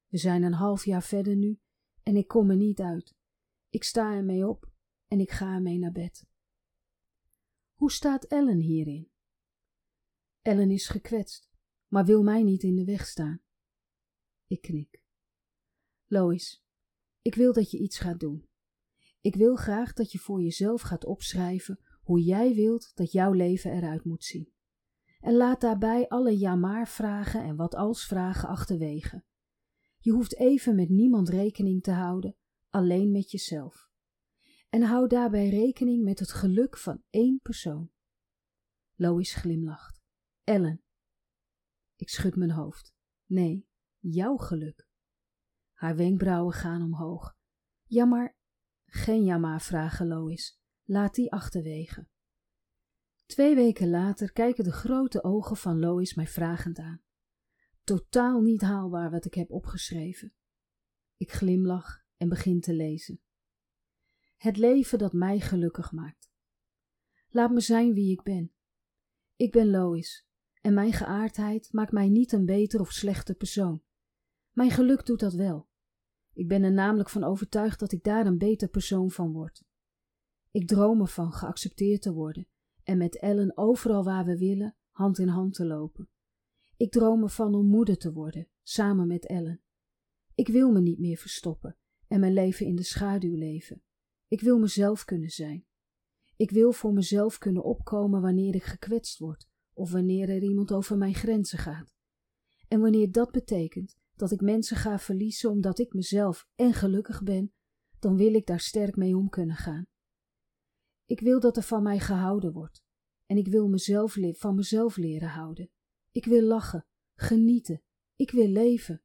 We 0.08 0.18
zijn 0.18 0.44
een 0.44 0.54
half 0.54 0.86
jaar 0.86 1.04
verder 1.04 1.36
nu 1.36 1.60
en 2.04 2.16
ik 2.16 2.28
kom 2.28 2.50
er 2.50 2.56
niet 2.56 2.80
uit. 2.80 3.16
Ik 3.70 3.84
sta 3.84 4.14
ermee 4.14 4.48
op 4.48 4.70
en 5.08 5.20
ik 5.20 5.32
ga 5.32 5.54
ermee 5.54 5.78
naar 5.78 5.92
bed. 5.92 6.26
Hoe 7.74 7.92
staat 7.92 8.24
Ellen 8.24 8.60
hierin? 8.60 9.12
Ellen 10.42 10.72
is 10.72 10.88
gekwetst, 10.88 11.50
maar 11.88 12.06
wil 12.06 12.24
mij 12.24 12.44
niet 12.44 12.64
in 12.64 12.76
de 12.76 12.86
weg 12.86 13.06
staan. 13.06 13.42
Ik 14.48 14.62
knik. 14.62 15.02
Lois, 16.06 16.66
ik 17.22 17.36
wil 17.36 17.54
dat 17.54 17.72
je 17.72 17.78
iets 17.78 18.00
gaat 18.00 18.20
doen. 18.20 18.47
Ik 19.22 19.36
wil 19.36 19.56
graag 19.56 19.94
dat 19.94 20.12
je 20.12 20.18
voor 20.18 20.42
jezelf 20.42 20.82
gaat 20.82 21.06
opschrijven 21.06 21.80
hoe 22.02 22.22
jij 22.22 22.54
wilt 22.54 22.96
dat 22.96 23.12
jouw 23.12 23.32
leven 23.32 23.72
eruit 23.72 24.04
moet 24.04 24.24
zien. 24.24 24.52
En 25.20 25.34
laat 25.34 25.62
daarbij 25.62 26.08
alle 26.08 26.38
ja-maar-vragen 26.38 27.44
en 27.44 27.56
wat-als-vragen 27.56 28.50
achterwege. 28.50 29.24
Je 30.00 30.12
hoeft 30.12 30.36
even 30.36 30.76
met 30.76 30.90
niemand 30.90 31.30
rekening 31.30 31.84
te 31.84 31.92
houden, 31.92 32.36
alleen 32.70 33.12
met 33.12 33.32
jezelf. 33.32 33.90
En 34.70 34.82
hou 34.82 35.08
daarbij 35.08 35.50
rekening 35.50 36.04
met 36.04 36.20
het 36.20 36.32
geluk 36.32 36.78
van 36.78 37.04
één 37.10 37.40
persoon. 37.42 37.92
Lois 38.96 39.36
glimlacht. 39.36 40.02
Ellen. 40.44 40.82
Ik 41.96 42.10
schud 42.10 42.36
mijn 42.36 42.52
hoofd. 42.52 42.94
Nee, 43.26 43.68
jouw 44.00 44.38
geluk. 44.38 44.88
Haar 45.74 45.96
wenkbrauwen 45.96 46.54
gaan 46.54 46.82
omhoog. 46.82 47.36
Ja, 47.84 48.06
maar 48.06 48.38
geen 48.90 49.24
ja 49.24 49.60
vragen, 49.60 50.08
Lois. 50.08 50.60
Laat 50.84 51.16
die 51.16 51.32
achterwege. 51.32 52.08
Twee 53.26 53.56
weken 53.56 53.90
later 53.90 54.32
kijken 54.32 54.64
de 54.64 54.72
grote 54.72 55.24
ogen 55.24 55.58
van 55.58 55.80
Lois 55.80 56.14
mij 56.14 56.28
vragend 56.28 56.80
aan. 56.80 57.02
Totaal 57.84 58.42
niet 58.42 58.62
haalbaar 58.62 59.12
wat 59.12 59.26
ik 59.26 59.34
heb 59.34 59.52
opgeschreven. 59.52 60.34
Ik 61.18 61.32
glimlach 61.32 62.06
en 62.18 62.30
begin 62.30 62.62
te 62.62 62.74
lezen. 62.74 63.22
Het 64.38 64.58
leven 64.58 64.98
dat 64.98 65.14
mij 65.14 65.40
gelukkig 65.40 65.92
maakt. 65.92 66.32
Laat 67.30 67.52
me 67.52 67.60
zijn 67.60 67.94
wie 67.94 68.12
ik 68.12 68.24
ben. 68.24 68.54
Ik 69.36 69.52
ben 69.52 69.70
Lois 69.70 70.28
en 70.62 70.74
mijn 70.74 70.94
geaardheid 70.94 71.74
maakt 71.74 71.92
mij 71.92 72.10
niet 72.10 72.32
een 72.32 72.46
beter 72.46 72.80
of 72.80 72.92
slechter 72.92 73.36
persoon. 73.36 73.84
Mijn 74.52 74.72
geluk 74.72 75.06
doet 75.06 75.20
dat 75.20 75.34
wel. 75.34 75.70
Ik 76.38 76.48
ben 76.48 76.64
er 76.64 76.72
namelijk 76.72 77.10
van 77.10 77.24
overtuigd 77.24 77.80
dat 77.80 77.92
ik 77.92 78.04
daar 78.04 78.26
een 78.26 78.38
beter 78.38 78.68
persoon 78.68 79.12
van 79.12 79.32
word. 79.32 79.64
Ik 80.52 80.68
droom 80.68 81.02
ervan 81.02 81.32
geaccepteerd 81.32 82.02
te 82.02 82.14
worden 82.14 82.48
en 82.84 82.98
met 82.98 83.20
Ellen 83.20 83.58
overal 83.58 84.04
waar 84.04 84.26
we 84.26 84.38
willen 84.38 84.76
hand 84.92 85.20
in 85.20 85.28
hand 85.28 85.54
te 85.54 85.66
lopen. 85.66 86.10
Ik 86.76 86.92
droom 86.92 87.24
ervan 87.24 87.56
om 87.56 87.66
moeder 87.66 87.98
te 87.98 88.14
worden, 88.14 88.48
samen 88.64 89.08
met 89.08 89.26
Ellen. 89.26 89.62
Ik 90.36 90.48
wil 90.48 90.72
me 90.72 90.82
niet 90.82 91.00
meer 91.00 91.18
verstoppen 91.18 91.78
en 92.08 92.20
mijn 92.20 92.34
leven 92.34 92.66
in 92.66 92.76
de 92.76 92.84
schaduw 92.84 93.36
leven. 93.36 93.82
Ik 94.28 94.42
wil 94.42 94.60
mezelf 94.60 95.06
kunnen 95.06 95.30
zijn. 95.30 95.66
Ik 96.36 96.52
wil 96.52 96.72
voor 96.72 96.94
mezelf 96.94 97.38
kunnen 97.38 97.64
opkomen 97.64 98.22
wanneer 98.22 98.56
ik 98.56 98.64
gekwetst 98.64 99.18
word 99.18 99.48
of 99.74 99.92
wanneer 99.92 100.30
er 100.30 100.44
iemand 100.44 100.72
over 100.72 100.98
mijn 100.98 101.16
grenzen 101.16 101.60
gaat. 101.60 101.96
En 102.68 102.80
wanneer 102.80 103.12
dat 103.12 103.32
betekent 103.32 103.98
dat 104.18 104.32
ik 104.32 104.42
mensen 104.42 104.78
ga 104.78 105.00
verliezen 105.00 105.50
omdat 105.50 105.80
ik 105.80 105.94
mezelf 105.94 106.48
en 106.56 106.74
gelukkig 106.74 107.24
ben, 107.24 107.54
dan 108.00 108.18
wil 108.18 108.34
ik 108.34 108.46
daar 108.46 108.60
sterk 108.60 108.96
mee 108.96 109.18
om 109.18 109.30
kunnen 109.30 109.56
gaan. 109.56 109.88
Ik 111.06 111.20
wil 111.20 111.40
dat 111.40 111.58
er 111.58 111.64
van 111.64 111.84
mij 111.84 112.00
gehouden 112.00 112.54
wordt 112.54 112.84
en 113.26 113.38
ik 113.38 113.48
wil 113.48 113.68
mezelf 113.68 114.18
van 114.32 114.56
mezelf 114.56 114.98
leren 114.98 115.30
houden. 115.30 115.72
Ik 116.12 116.26
wil 116.26 116.42
lachen, 116.42 116.86
genieten, 117.16 117.82
ik 118.16 118.32
wil 118.32 118.48
leven. 118.48 119.02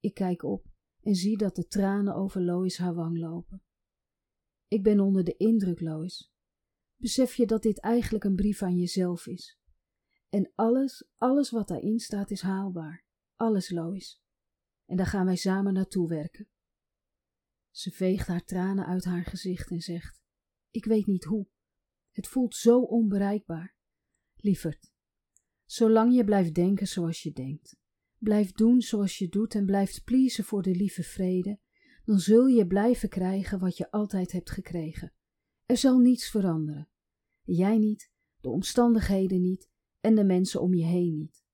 Ik 0.00 0.14
kijk 0.14 0.42
op 0.42 0.66
en 1.00 1.14
zie 1.14 1.36
dat 1.36 1.56
de 1.56 1.66
tranen 1.66 2.14
over 2.14 2.42
Lois 2.42 2.78
haar 2.78 2.94
wang 2.94 3.18
lopen. 3.18 3.62
Ik 4.68 4.82
ben 4.82 5.00
onder 5.00 5.24
de 5.24 5.36
indruk, 5.36 5.80
Lois. 5.80 6.32
Besef 6.96 7.34
je 7.34 7.46
dat 7.46 7.62
dit 7.62 7.80
eigenlijk 7.80 8.24
een 8.24 8.36
brief 8.36 8.62
aan 8.62 8.76
jezelf 8.76 9.26
is? 9.26 9.58
En 10.28 10.52
alles, 10.54 11.08
alles 11.16 11.50
wat 11.50 11.68
daarin 11.68 11.98
staat 11.98 12.30
is 12.30 12.40
haalbaar. 12.40 13.07
Alles, 13.38 13.70
Lois. 13.70 14.22
En 14.84 14.96
daar 14.96 15.06
gaan 15.06 15.24
wij 15.24 15.36
samen 15.36 15.72
naartoe 15.72 16.08
werken. 16.08 16.48
Ze 17.70 17.90
veegt 17.90 18.26
haar 18.26 18.44
tranen 18.44 18.86
uit 18.86 19.04
haar 19.04 19.24
gezicht 19.24 19.70
en 19.70 19.80
zegt: 19.80 20.22
Ik 20.70 20.84
weet 20.84 21.06
niet 21.06 21.24
hoe. 21.24 21.46
Het 22.10 22.28
voelt 22.28 22.54
zo 22.54 22.80
onbereikbaar. 22.80 23.76
Lieverd, 24.36 24.92
zolang 25.64 26.14
je 26.14 26.24
blijft 26.24 26.54
denken 26.54 26.88
zoals 26.88 27.22
je 27.22 27.32
denkt, 27.32 27.76
blijft 28.18 28.56
doen 28.56 28.80
zoals 28.80 29.18
je 29.18 29.28
doet 29.28 29.54
en 29.54 29.66
blijft 29.66 30.04
pleasen 30.04 30.44
voor 30.44 30.62
de 30.62 30.74
lieve 30.74 31.02
vrede, 31.02 31.58
dan 32.04 32.18
zul 32.18 32.46
je 32.46 32.66
blijven 32.66 33.08
krijgen 33.08 33.58
wat 33.58 33.76
je 33.76 33.90
altijd 33.90 34.32
hebt 34.32 34.50
gekregen. 34.50 35.12
Er 35.64 35.76
zal 35.76 35.98
niets 35.98 36.30
veranderen. 36.30 36.88
Jij 37.42 37.78
niet, 37.78 38.10
de 38.40 38.48
omstandigheden 38.48 39.40
niet 39.40 39.70
en 40.00 40.14
de 40.14 40.24
mensen 40.24 40.60
om 40.60 40.74
je 40.74 40.84
heen 40.84 41.14
niet. 41.14 41.46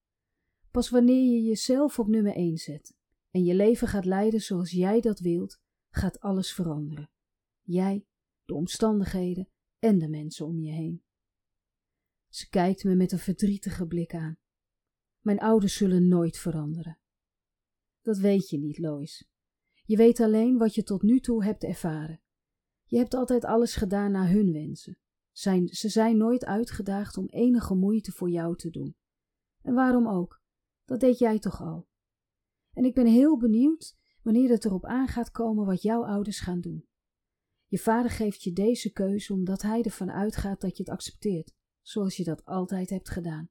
Pas 0.75 0.91
wanneer 0.91 1.33
je 1.33 1.43
jezelf 1.43 1.99
op 1.99 2.09
nummer 2.09 2.35
1 2.35 2.57
zet 2.59 2.95
en 3.31 3.45
je 3.45 3.55
leven 3.55 3.89
gaat 3.89 4.05
leiden 4.05 4.41
zoals 4.41 4.71
jij 4.71 5.01
dat 5.01 5.19
wilt, 5.19 5.61
gaat 5.91 6.21
alles 6.21 6.53
veranderen. 6.53 7.11
Jij, 7.63 8.07
de 8.45 8.55
omstandigheden 8.55 9.49
en 9.79 9.99
de 9.99 10.09
mensen 10.09 10.47
om 10.47 10.59
je 10.59 10.73
heen. 10.73 11.05
Ze 12.29 12.49
kijkt 12.49 12.85
me 12.85 12.95
met 12.95 13.13
een 13.13 13.19
verdrietige 13.19 13.87
blik 13.87 14.15
aan. 14.15 14.39
Mijn 15.21 15.39
ouders 15.39 15.77
zullen 15.77 16.09
nooit 16.09 16.37
veranderen. 16.39 16.99
Dat 18.03 18.19
weet 18.19 18.49
je 18.49 18.59
niet, 18.59 18.79
Lois. 18.79 19.29
Je 19.85 19.97
weet 19.97 20.21
alleen 20.21 20.59
wat 20.59 20.75
je 20.75 20.83
tot 20.83 21.03
nu 21.03 21.21
toe 21.21 21.45
hebt 21.45 21.65
ervaren. 21.65 22.23
Je 22.85 22.97
hebt 22.97 23.15
altijd 23.15 23.45
alles 23.45 23.75
gedaan 23.77 24.13
naar 24.13 24.31
hun 24.31 24.53
wensen. 24.53 24.99
Zijn, 25.33 25.69
ze 25.69 25.89
zijn 25.89 26.17
nooit 26.17 26.45
uitgedaagd 26.45 27.17
om 27.17 27.27
enige 27.27 27.75
moeite 27.75 28.13
voor 28.13 28.31
jou 28.31 28.57
te 28.57 28.71
doen. 28.71 28.97
En 29.63 29.75
waarom 29.75 30.09
ook? 30.09 30.43
Dat 30.85 31.01
deed 31.01 31.19
jij 31.19 31.39
toch 31.39 31.61
al. 31.61 31.89
En 32.73 32.85
ik 32.85 32.95
ben 32.95 33.07
heel 33.07 33.39
benieuwd 33.39 33.97
wanneer 34.23 34.51
het 34.51 34.65
erop 34.65 34.85
aan 34.85 35.09
gaat 35.09 35.31
komen 35.31 35.67
wat 35.67 35.83
jouw 35.83 36.05
ouders 36.05 36.41
gaan 36.41 36.61
doen. 36.61 36.87
Je 37.67 37.79
vader 37.79 38.11
geeft 38.11 38.43
je 38.43 38.53
deze 38.53 38.93
keuze 38.93 39.33
omdat 39.33 39.63
hij 39.63 39.83
ervan 39.83 40.11
uitgaat 40.11 40.61
dat 40.61 40.77
je 40.77 40.83
het 40.83 40.93
accepteert, 40.93 41.55
zoals 41.83 42.17
je 42.17 42.25
dat 42.25 42.45
altijd 42.45 42.91
hebt 42.91 43.11
gedaan. 43.11 43.51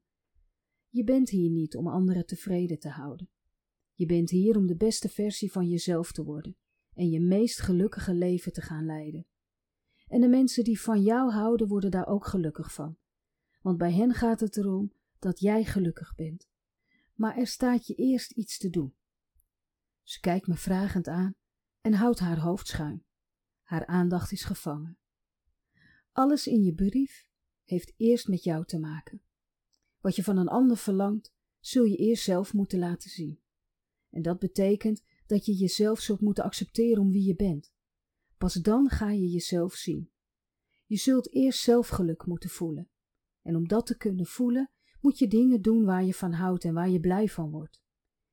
Je 0.90 1.04
bent 1.04 1.30
hier 1.30 1.50
niet 1.50 1.76
om 1.76 1.88
anderen 1.88 2.26
tevreden 2.26 2.80
te 2.80 2.90
houden. 2.90 3.30
Je 3.94 4.06
bent 4.06 4.30
hier 4.30 4.58
om 4.58 4.68
de 4.68 4.76
beste 4.76 5.10
versie 5.10 5.52
van 5.52 5.68
jezelf 5.68 6.12
te 6.12 6.24
worden 6.24 6.58
en 6.94 7.10
je 7.10 7.20
meest 7.22 7.62
gelukkige 7.62 8.14
leven 8.14 8.54
te 8.54 8.62
gaan 8.62 8.86
leiden. 8.86 9.28
En 10.08 10.22
de 10.22 10.28
mensen 10.28 10.64
die 10.64 10.82
van 10.82 11.02
jou 11.02 11.32
houden 11.32 11.68
worden 11.68 11.92
daar 11.92 12.08
ook 12.08 12.26
gelukkig 12.26 12.74
van, 12.74 12.98
want 13.62 13.78
bij 13.78 13.94
hen 13.94 14.14
gaat 14.14 14.40
het 14.40 14.58
erom 14.58 14.94
dat 15.20 15.40
jij 15.40 15.64
gelukkig 15.64 16.16
bent. 16.16 16.52
Maar 17.14 17.38
er 17.38 17.48
staat 17.48 17.88
je 17.88 17.96
eerst 17.96 18.32
iets 18.32 18.58
te 18.58 18.70
doen. 18.70 18.96
Ze 20.02 20.20
kijkt 20.20 20.48
me 20.48 20.56
vragend 20.56 21.08
aan 21.08 21.36
en 21.82 21.94
houdt 21.94 22.20
haar 22.20 22.40
hoofd 22.40 22.68
schuin. 22.68 23.06
Haar 23.62 23.86
aandacht 23.86 24.32
is 24.32 24.44
gevangen. 24.44 24.98
Alles 26.12 26.48
in 26.48 26.64
je 26.64 26.74
brief 26.74 27.28
heeft 27.64 27.94
eerst 27.98 28.28
met 28.28 28.44
jou 28.44 28.66
te 28.66 28.80
maken. 28.80 29.22
Wat 30.00 30.16
je 30.16 30.24
van 30.24 30.38
een 30.38 30.48
ander 30.48 30.78
verlangt, 30.78 31.34
zul 31.60 31.84
je 31.84 31.96
eerst 31.96 32.24
zelf 32.24 32.54
moeten 32.54 32.80
laten 32.80 33.10
zien. 33.10 33.42
En 34.10 34.22
dat 34.22 34.40
betekent 34.40 35.04
dat 35.26 35.46
je 35.46 35.54
jezelf 35.54 36.00
zult 36.00 36.22
moeten 36.22 36.44
accepteren 36.44 37.02
om 37.02 37.12
wie 37.12 37.24
je 37.24 37.36
bent. 37.36 37.74
Pas 38.38 38.54
dan 38.54 38.90
ga 38.90 39.12
je 39.12 39.30
jezelf 39.30 39.74
zien. 39.74 40.12
Je 40.86 40.98
zult 40.98 41.34
eerst 41.34 41.60
zelfgeluk 41.60 42.26
moeten 42.26 42.50
voelen. 42.50 42.90
En 43.42 43.56
om 43.56 43.68
dat 43.68 43.86
te 43.86 43.98
kunnen 43.98 44.26
voelen, 44.26 44.72
moet 45.04 45.18
je 45.18 45.28
dingen 45.28 45.62
doen 45.62 45.86
waar 45.86 46.04
je 46.04 46.14
van 46.14 46.32
houdt 46.32 46.64
en 46.64 46.74
waar 46.74 46.90
je 46.90 47.00
blij 47.00 47.28
van 47.28 47.52
wordt. 47.52 47.82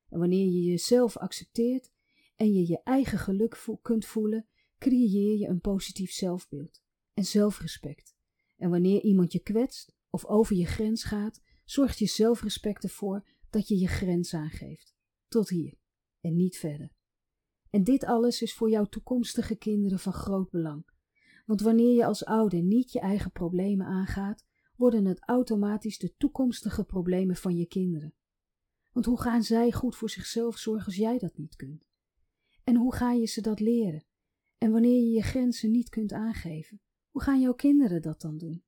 En 0.09 0.19
wanneer 0.19 0.45
je 0.45 0.61
jezelf 0.61 1.17
accepteert 1.17 1.91
en 2.35 2.53
je 2.53 2.67
je 2.67 2.83
eigen 2.83 3.17
geluk 3.17 3.65
kunt 3.81 4.05
voelen, 4.05 4.47
creëer 4.77 5.37
je 5.37 5.47
een 5.47 5.61
positief 5.61 6.11
zelfbeeld 6.11 6.81
en 7.13 7.23
zelfrespect. 7.23 8.15
En 8.57 8.69
wanneer 8.69 9.01
iemand 9.01 9.31
je 9.31 9.39
kwetst 9.39 9.95
of 10.09 10.25
over 10.25 10.55
je 10.55 10.65
grens 10.65 11.03
gaat, 11.03 11.41
zorgt 11.65 11.99
je 11.99 12.05
zelfrespect 12.05 12.83
ervoor 12.83 13.27
dat 13.49 13.67
je 13.67 13.79
je 13.79 13.87
grens 13.87 14.33
aangeeft. 14.33 14.95
Tot 15.27 15.49
hier 15.49 15.77
en 16.21 16.35
niet 16.35 16.57
verder. 16.57 16.91
En 17.69 17.83
dit 17.83 18.03
alles 18.03 18.41
is 18.41 18.53
voor 18.53 18.69
jouw 18.69 18.85
toekomstige 18.85 19.55
kinderen 19.55 19.99
van 19.99 20.13
groot 20.13 20.49
belang. 20.49 20.85
Want 21.45 21.61
wanneer 21.61 21.95
je 21.95 22.05
als 22.05 22.25
ouder 22.25 22.61
niet 22.61 22.91
je 22.91 22.99
eigen 22.99 23.31
problemen 23.31 23.85
aangaat, 23.85 24.45
worden 24.81 25.05
het 25.05 25.21
automatisch 25.21 25.97
de 25.97 26.15
toekomstige 26.15 26.83
problemen 26.83 27.35
van 27.35 27.55
je 27.55 27.65
kinderen. 27.65 28.13
Want 28.91 29.05
hoe 29.05 29.21
gaan 29.21 29.43
zij 29.43 29.71
goed 29.71 29.95
voor 29.95 30.09
zichzelf 30.09 30.57
zorgen 30.57 30.85
als 30.85 30.95
jij 30.95 31.17
dat 31.17 31.37
niet 31.37 31.55
kunt? 31.55 31.87
En 32.63 32.75
hoe 32.75 32.95
ga 32.95 33.11
je 33.11 33.25
ze 33.25 33.41
dat 33.41 33.59
leren? 33.59 34.05
En 34.57 34.71
wanneer 34.71 35.03
je 35.03 35.11
je 35.11 35.21
grenzen 35.21 35.71
niet 35.71 35.89
kunt 35.89 36.13
aangeven, 36.13 36.81
hoe 37.09 37.21
gaan 37.21 37.41
jouw 37.41 37.53
kinderen 37.53 38.01
dat 38.01 38.21
dan 38.21 38.37
doen? 38.37 38.63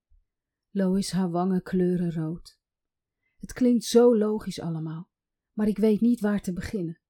Lois 0.70 1.12
haar 1.12 1.30
wangen 1.30 1.64
kleuren 1.64 2.14
rood. 2.14 2.60
Het 3.38 3.54
klinkt 3.54 3.84
zo 3.84 4.18
logisch 4.18 4.60
allemaal, 4.60 5.10
maar 5.54 5.68
ik 5.68 5.78
weet 5.78 6.02
niet 6.02 6.20
waar 6.20 6.42
te 6.42 6.54
beginnen. 6.54 7.02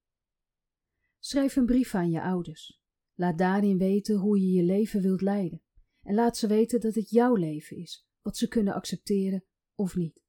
Schrijf 1.18 1.56
een 1.56 1.66
brief 1.66 1.94
aan 1.94 2.10
je 2.10 2.22
ouders. 2.22 2.82
Laat 3.14 3.38
daarin 3.38 3.78
weten 3.78 4.16
hoe 4.16 4.40
je 4.40 4.50
je 4.50 4.62
leven 4.62 5.02
wilt 5.02 5.20
leiden. 5.20 5.62
En 6.02 6.14
laat 6.14 6.36
ze 6.36 6.46
weten 6.46 6.80
dat 6.80 6.94
het 6.94 7.10
jouw 7.10 7.34
leven 7.34 7.76
is, 7.76 8.06
wat 8.24 8.36
ze 8.36 8.48
kunnen 8.48 8.74
accepteren 8.74 9.44
of 9.74 9.96
niet. 9.96 10.22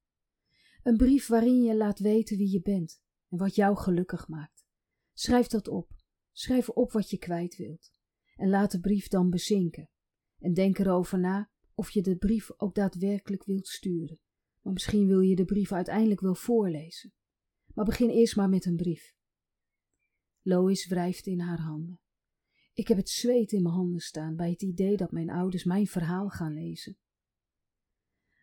Een 0.83 0.97
brief 0.97 1.27
waarin 1.27 1.63
je 1.63 1.75
laat 1.75 1.99
weten 1.99 2.37
wie 2.37 2.51
je 2.51 2.61
bent 2.61 3.01
en 3.29 3.37
wat 3.37 3.55
jou 3.55 3.77
gelukkig 3.77 4.27
maakt. 4.27 4.65
Schrijf 5.13 5.47
dat 5.47 5.67
op. 5.67 5.91
Schrijf 6.31 6.69
op 6.69 6.91
wat 6.91 7.09
je 7.09 7.17
kwijt 7.17 7.55
wilt. 7.55 7.91
En 8.35 8.49
laat 8.49 8.71
de 8.71 8.79
brief 8.79 9.07
dan 9.07 9.29
bezinken. 9.29 9.89
En 10.39 10.53
denk 10.53 10.79
erover 10.79 11.19
na 11.19 11.51
of 11.73 11.89
je 11.89 12.01
de 12.01 12.17
brief 12.17 12.51
ook 12.57 12.75
daadwerkelijk 12.75 13.43
wilt 13.43 13.67
sturen. 13.67 14.19
Maar 14.61 14.73
misschien 14.73 15.07
wil 15.07 15.19
je 15.19 15.35
de 15.35 15.45
brief 15.45 15.71
uiteindelijk 15.71 16.21
wel 16.21 16.35
voorlezen. 16.35 17.13
Maar 17.73 17.85
begin 17.85 18.09
eerst 18.09 18.35
maar 18.35 18.49
met 18.49 18.65
een 18.65 18.75
brief. 18.75 19.15
Lois 20.41 20.87
wrijft 20.87 21.25
in 21.25 21.39
haar 21.39 21.59
handen. 21.59 21.99
Ik 22.73 22.87
heb 22.87 22.97
het 22.97 23.09
zweet 23.09 23.51
in 23.51 23.61
mijn 23.61 23.75
handen 23.75 24.01
staan 24.01 24.35
bij 24.35 24.49
het 24.49 24.61
idee 24.61 24.97
dat 24.97 25.11
mijn 25.11 25.29
ouders 25.29 25.63
mijn 25.63 25.87
verhaal 25.87 26.29
gaan 26.29 26.53
lezen. 26.53 26.97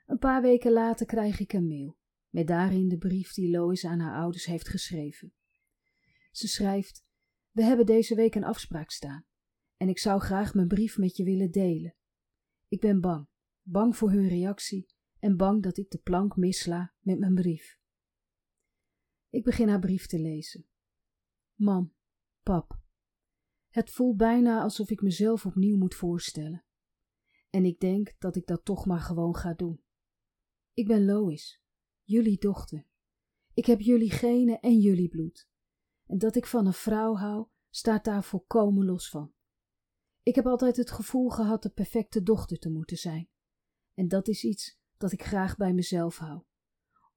Een 0.07 0.19
paar 0.19 0.43
weken 0.43 0.73
later 0.73 1.07
krijg 1.07 1.41
ik 1.41 1.53
een 1.53 1.67
mail, 1.67 1.99
met 2.29 2.47
daarin 2.47 2.89
de 2.89 2.99
brief 2.99 3.33
die 3.33 3.51
Lois 3.51 3.85
aan 3.85 3.99
haar 3.99 4.17
ouders 4.17 4.45
heeft 4.45 4.69
geschreven. 4.69 5.33
Ze 6.31 6.49
schrijft: 6.49 7.05
We 7.51 7.63
hebben 7.63 7.87
deze 7.87 8.15
week 8.15 8.35
een 8.35 8.45
afspraak 8.45 8.91
staan 8.91 9.27
en 9.77 9.89
ik 9.89 9.99
zou 9.99 10.21
graag 10.21 10.55
mijn 10.55 10.69
brief 10.69 10.99
met 10.99 11.17
je 11.17 11.25
willen 11.25 11.51
delen. 11.51 11.95
Ik 12.69 12.81
ben 12.81 13.01
bang, 13.01 13.29
bang 13.63 13.97
voor 13.97 14.11
hun 14.11 14.29
reactie 14.29 14.87
en 15.19 15.37
bang 15.37 15.63
dat 15.63 15.77
ik 15.77 15.91
de 15.91 15.99
plank 15.99 16.37
missla 16.37 16.95
met 17.01 17.19
mijn 17.19 17.35
brief. 17.35 17.79
Ik 19.29 19.45
begin 19.45 19.69
haar 19.69 19.79
brief 19.79 20.07
te 20.07 20.19
lezen. 20.19 20.67
Mam, 21.55 21.95
pap, 22.43 22.81
het 23.69 23.91
voelt 23.91 24.17
bijna 24.17 24.63
alsof 24.63 24.91
ik 24.91 25.03
mezelf 25.03 25.47
opnieuw 25.47 25.77
moet 25.77 25.95
voorstellen. 25.95 26.65
En 27.51 27.65
ik 27.65 27.81
denk 27.81 28.15
dat 28.19 28.37
ik 28.37 28.47
dat 28.47 28.65
toch 28.65 28.87
maar 28.87 29.01
gewoon 29.01 29.37
ga 29.37 29.55
doen. 29.55 29.83
Ik 30.75 30.87
ben 30.87 31.05
Lois, 31.05 31.63
jullie 32.03 32.39
dochter. 32.39 32.87
Ik 33.55 33.67
heb 33.67 33.81
jullie 33.81 34.11
genen 34.11 34.61
en 34.61 34.79
jullie 34.79 35.09
bloed. 35.09 35.49
En 36.07 36.19
dat 36.19 36.37
ik 36.37 36.47
van 36.47 36.67
een 36.67 36.73
vrouw 36.73 37.15
hou, 37.15 37.47
staat 37.71 38.05
daar 38.05 38.25
volkomen 38.25 38.85
los 38.85 39.09
van. 39.09 39.33
Ik 40.23 40.35
heb 40.35 40.47
altijd 40.47 40.77
het 40.77 40.91
gevoel 40.91 41.29
gehad 41.29 41.63
de 41.63 41.71
perfecte 41.71 42.23
dochter 42.23 42.59
te 42.59 42.71
moeten 42.71 42.97
zijn. 42.97 43.29
En 43.95 44.09
dat 44.09 44.29
is 44.29 44.45
iets 44.45 44.79
dat 44.97 45.13
ik 45.13 45.23
graag 45.23 45.57
bij 45.57 45.73
mezelf 45.73 46.19
hou, 46.19 46.43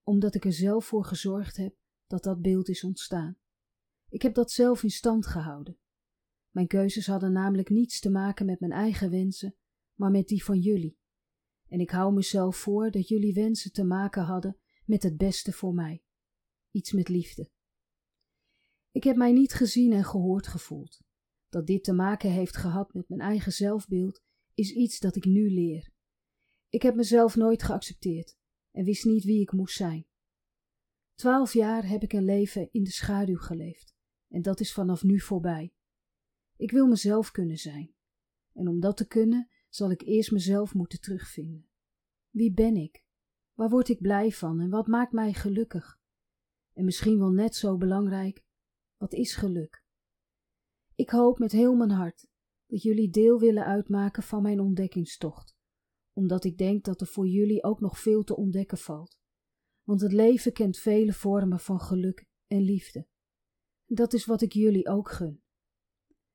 omdat 0.03 0.35
ik 0.35 0.45
er 0.45 0.53
zelf 0.53 0.85
voor 0.85 1.05
gezorgd 1.05 1.57
heb 1.57 1.75
dat 2.07 2.23
dat 2.23 2.41
beeld 2.41 2.69
is 2.69 2.83
ontstaan. 2.83 3.37
Ik 4.09 4.21
heb 4.21 4.33
dat 4.33 4.51
zelf 4.51 4.83
in 4.83 4.89
stand 4.89 5.25
gehouden. 5.25 5.77
Mijn 6.49 6.67
keuzes 6.67 7.07
hadden 7.07 7.31
namelijk 7.31 7.69
niets 7.69 7.99
te 7.99 8.09
maken 8.09 8.45
met 8.45 8.59
mijn 8.59 8.71
eigen 8.71 9.09
wensen, 9.09 9.55
maar 9.93 10.11
met 10.11 10.27
die 10.27 10.43
van 10.43 10.59
jullie. 10.59 10.97
En 11.75 11.81
ik 11.81 11.89
hou 11.89 12.13
mezelf 12.13 12.57
voor 12.57 12.91
dat 12.91 13.07
jullie 13.07 13.33
wensen 13.33 13.71
te 13.71 13.83
maken 13.83 14.23
hadden 14.23 14.57
met 14.85 15.03
het 15.03 15.17
beste 15.17 15.51
voor 15.51 15.73
mij. 15.73 16.03
Iets 16.71 16.91
met 16.91 17.09
liefde. 17.09 17.49
Ik 18.91 19.03
heb 19.03 19.15
mij 19.15 19.31
niet 19.31 19.53
gezien 19.53 19.91
en 19.91 20.03
gehoord 20.03 20.47
gevoeld. 20.47 21.01
Dat 21.49 21.67
dit 21.67 21.83
te 21.83 21.93
maken 21.93 22.31
heeft 22.31 22.57
gehad 22.57 22.93
met 22.93 23.09
mijn 23.09 23.21
eigen 23.21 23.51
zelfbeeld, 23.51 24.23
is 24.53 24.71
iets 24.71 24.99
dat 24.99 25.15
ik 25.15 25.25
nu 25.25 25.49
leer. 25.49 25.91
Ik 26.69 26.81
heb 26.81 26.95
mezelf 26.95 27.35
nooit 27.35 27.63
geaccepteerd 27.63 28.37
en 28.71 28.83
wist 28.83 29.05
niet 29.05 29.23
wie 29.23 29.41
ik 29.41 29.51
moest 29.51 29.75
zijn. 29.75 30.05
Twaalf 31.13 31.53
jaar 31.53 31.87
heb 31.87 32.03
ik 32.03 32.13
een 32.13 32.25
leven 32.25 32.71
in 32.71 32.83
de 32.83 32.91
schaduw 32.91 33.37
geleefd 33.37 33.95
en 34.27 34.41
dat 34.41 34.59
is 34.59 34.73
vanaf 34.73 35.03
nu 35.03 35.19
voorbij. 35.19 35.73
Ik 36.55 36.71
wil 36.71 36.87
mezelf 36.87 37.31
kunnen 37.31 37.57
zijn. 37.57 37.93
En 38.53 38.67
om 38.67 38.79
dat 38.79 38.97
te 38.97 39.07
kunnen, 39.07 39.49
zal 39.75 39.91
ik 39.91 40.01
eerst 40.01 40.31
mezelf 40.31 40.73
moeten 40.73 40.99
terugvinden. 40.99 41.69
Wie 42.29 42.53
ben 42.53 42.75
ik? 42.75 43.03
Waar 43.53 43.69
word 43.69 43.89
ik 43.89 44.01
blij 44.01 44.31
van 44.31 44.59
en 44.59 44.69
wat 44.69 44.87
maakt 44.87 45.11
mij 45.11 45.33
gelukkig? 45.33 45.99
En 46.73 46.85
misschien 46.85 47.17
wel 47.17 47.31
net 47.31 47.55
zo 47.55 47.77
belangrijk, 47.77 48.43
wat 48.97 49.13
is 49.13 49.35
geluk? 49.35 49.83
Ik 50.95 51.09
hoop 51.09 51.39
met 51.39 51.51
heel 51.51 51.75
mijn 51.75 51.91
hart 51.91 52.27
dat 52.65 52.81
jullie 52.81 53.09
deel 53.09 53.39
willen 53.39 53.65
uitmaken 53.65 54.23
van 54.23 54.41
mijn 54.41 54.59
ontdekkingstocht, 54.59 55.55
omdat 56.13 56.43
ik 56.43 56.57
denk 56.57 56.83
dat 56.83 57.01
er 57.01 57.07
voor 57.07 57.27
jullie 57.27 57.63
ook 57.63 57.79
nog 57.79 57.99
veel 57.99 58.23
te 58.23 58.35
ontdekken 58.35 58.77
valt. 58.77 59.19
Want 59.83 60.01
het 60.01 60.13
leven 60.13 60.53
kent 60.53 60.77
vele 60.77 61.13
vormen 61.13 61.59
van 61.59 61.79
geluk 61.79 62.25
en 62.47 62.61
liefde. 62.61 63.07
Dat 63.85 64.13
is 64.13 64.25
wat 64.25 64.41
ik 64.41 64.53
jullie 64.53 64.87
ook 64.87 65.11
gun. 65.11 65.43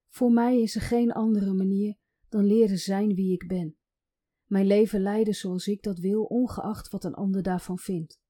Voor 0.08 0.32
mij 0.32 0.60
is 0.60 0.74
er 0.74 0.80
geen 0.80 1.12
andere 1.12 1.52
manier 1.52 1.99
dan 2.30 2.44
leren 2.44 2.78
zijn 2.78 3.14
wie 3.14 3.32
ik 3.32 3.46
ben. 3.46 3.76
Mijn 4.44 4.66
leven 4.66 5.00
leiden 5.00 5.34
zoals 5.34 5.66
ik 5.66 5.82
dat 5.82 5.98
wil, 5.98 6.24
ongeacht 6.24 6.90
wat 6.90 7.04
een 7.04 7.14
ander 7.14 7.42
daarvan 7.42 7.78
vindt. 7.78 8.20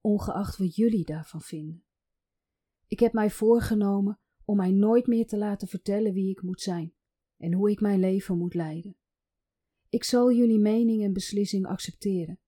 Ongeacht 0.00 0.56
wat 0.56 0.74
jullie 0.74 1.04
daarvan 1.04 1.40
vinden. 1.40 1.84
Ik 2.86 3.00
heb 3.00 3.12
mij 3.12 3.30
voorgenomen 3.30 4.20
om 4.44 4.56
mij 4.56 4.70
nooit 4.70 5.06
meer 5.06 5.26
te 5.26 5.38
laten 5.38 5.68
vertellen 5.68 6.12
wie 6.12 6.30
ik 6.30 6.42
moet 6.42 6.60
zijn 6.60 6.94
en 7.36 7.52
hoe 7.52 7.70
ik 7.70 7.80
mijn 7.80 8.00
leven 8.00 8.38
moet 8.38 8.54
leiden. 8.54 8.96
Ik 9.88 10.04
zal 10.04 10.32
jullie 10.32 10.58
mening 10.58 11.02
en 11.02 11.12
beslissing 11.12 11.66
accepteren, 11.66 12.40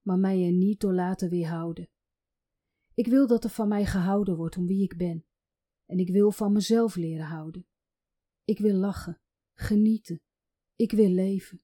maar 0.00 0.18
mij 0.18 0.44
er 0.46 0.52
niet 0.52 0.80
door 0.80 0.94
laten 0.94 1.30
weerhouden. 1.30 1.88
Ik 2.94 3.06
wil 3.06 3.26
dat 3.26 3.44
er 3.44 3.50
van 3.50 3.68
mij 3.68 3.86
gehouden 3.86 4.36
wordt 4.36 4.56
om 4.56 4.66
wie 4.66 4.82
ik 4.82 4.96
ben, 4.96 5.26
en 5.86 5.98
ik 5.98 6.08
wil 6.08 6.30
van 6.30 6.52
mezelf 6.52 6.96
leren 6.96 7.26
houden. 7.26 7.66
Ik 8.44 8.58
wil 8.58 8.74
lachen, 8.74 9.20
genieten. 9.54 10.20
Ik 10.76 10.92
wil 10.92 11.10
leven. 11.10 11.62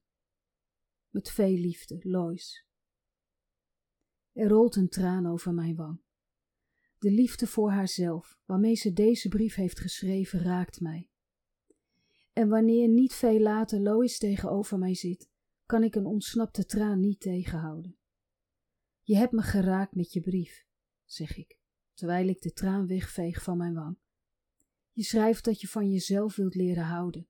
Met 1.09 1.31
veel 1.31 1.57
liefde, 1.57 1.98
Lois. 2.03 2.66
Er 4.33 4.48
rolt 4.48 4.76
een 4.76 4.88
traan 4.88 5.26
over 5.26 5.55
mijn 5.55 5.76
wang. 5.76 6.00
De 6.98 7.11
liefde 7.11 7.46
voor 7.46 7.70
haarzelf, 7.70 8.38
waarmee 8.44 8.74
ze 8.74 8.92
deze 8.92 9.29
brief 9.29 9.55
heeft 9.55 9.81
geschreven, 9.81 10.42
raakt 10.42 10.81
mij. 10.81 11.11
En 12.33 12.48
wanneer 12.48 12.88
niet 12.88 13.12
veel 13.12 13.40
later 13.40 13.81
Lois 13.81 14.18
tegenover 14.18 14.79
mij 14.79 14.94
zit, 14.94 15.31
kan 15.66 15.83
ik 15.83 15.94
een 15.94 16.07
ontsnapte 16.07 16.64
traan 16.64 17.00
niet 17.00 17.20
tegenhouden. 17.20 17.98
Je 19.03 19.16
hebt 19.16 19.33
me 19.33 19.42
geraakt 19.42 19.94
met 19.94 20.12
je 20.12 20.20
brief, 20.20 20.66
zeg 21.05 21.37
ik, 21.37 21.59
terwijl 21.94 22.29
ik 22.29 22.40
de 22.40 22.53
traan 22.53 22.87
wegveeg 22.87 23.42
van 23.42 23.57
mijn 23.57 23.74
wang. 23.74 23.98
Je 24.92 25.03
schrijft 25.03 25.44
dat 25.44 25.61
je 25.61 25.68
van 25.68 25.90
jezelf 25.90 26.37
wilt 26.37 26.55
leren 26.55 26.85
houden. 26.85 27.29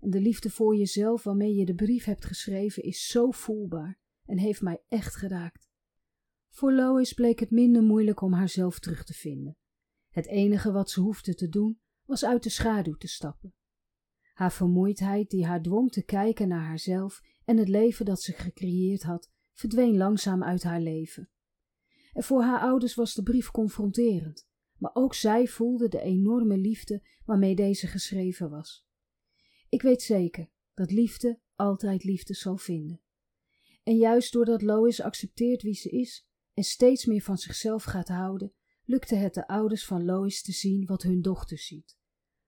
En 0.00 0.10
de 0.10 0.20
liefde 0.20 0.50
voor 0.50 0.76
jezelf 0.76 1.22
waarmee 1.22 1.54
je 1.54 1.64
de 1.64 1.74
brief 1.74 2.04
hebt 2.04 2.24
geschreven 2.24 2.82
is 2.82 3.06
zo 3.06 3.30
voelbaar 3.30 3.98
en 4.24 4.38
heeft 4.38 4.62
mij 4.62 4.82
echt 4.88 5.16
geraakt. 5.16 5.68
Voor 6.48 6.72
Lois 6.72 7.12
bleek 7.12 7.40
het 7.40 7.50
minder 7.50 7.82
moeilijk 7.82 8.20
om 8.20 8.32
haarzelf 8.32 8.78
terug 8.78 9.04
te 9.04 9.12
vinden. 9.12 9.56
Het 10.08 10.26
enige 10.26 10.72
wat 10.72 10.90
ze 10.90 11.00
hoefde 11.00 11.34
te 11.34 11.48
doen 11.48 11.80
was 12.04 12.24
uit 12.24 12.42
de 12.42 12.50
schaduw 12.50 12.94
te 12.94 13.08
stappen. 13.08 13.54
Haar 14.32 14.52
vermoeidheid, 14.52 15.30
die 15.30 15.46
haar 15.46 15.62
dwong 15.62 15.92
te 15.92 16.04
kijken 16.04 16.48
naar 16.48 16.64
haarzelf 16.64 17.20
en 17.44 17.56
het 17.56 17.68
leven 17.68 18.04
dat 18.04 18.22
ze 18.22 18.32
gecreëerd 18.32 19.02
had, 19.02 19.30
verdween 19.52 19.96
langzaam 19.96 20.42
uit 20.44 20.62
haar 20.62 20.80
leven. 20.80 21.30
En 22.12 22.22
voor 22.22 22.42
haar 22.42 22.60
ouders 22.60 22.94
was 22.94 23.14
de 23.14 23.22
brief 23.22 23.50
confronterend 23.50 24.48
maar 24.78 24.90
ook 24.94 25.14
zij 25.14 25.46
voelde 25.46 25.88
de 25.88 26.00
enorme 26.00 26.56
liefde 26.56 27.02
waarmee 27.24 27.54
deze 27.54 27.86
geschreven 27.86 28.50
was. 28.50 28.87
Ik 29.68 29.82
weet 29.82 30.02
zeker 30.02 30.50
dat 30.74 30.90
liefde 30.90 31.40
altijd 31.54 32.04
liefde 32.04 32.34
zal 32.34 32.56
vinden. 32.56 33.00
En 33.82 33.96
juist 33.96 34.32
doordat 34.32 34.62
Lois 34.62 35.00
accepteert 35.00 35.62
wie 35.62 35.74
ze 35.74 35.88
is 35.88 36.26
en 36.54 36.64
steeds 36.64 37.04
meer 37.04 37.22
van 37.22 37.38
zichzelf 37.38 37.84
gaat 37.84 38.08
houden, 38.08 38.52
lukte 38.84 39.14
het 39.14 39.34
de 39.34 39.46
ouders 39.46 39.84
van 39.84 40.04
Lois 40.04 40.42
te 40.42 40.52
zien 40.52 40.86
wat 40.86 41.02
hun 41.02 41.22
dochter 41.22 41.58
ziet: 41.58 41.98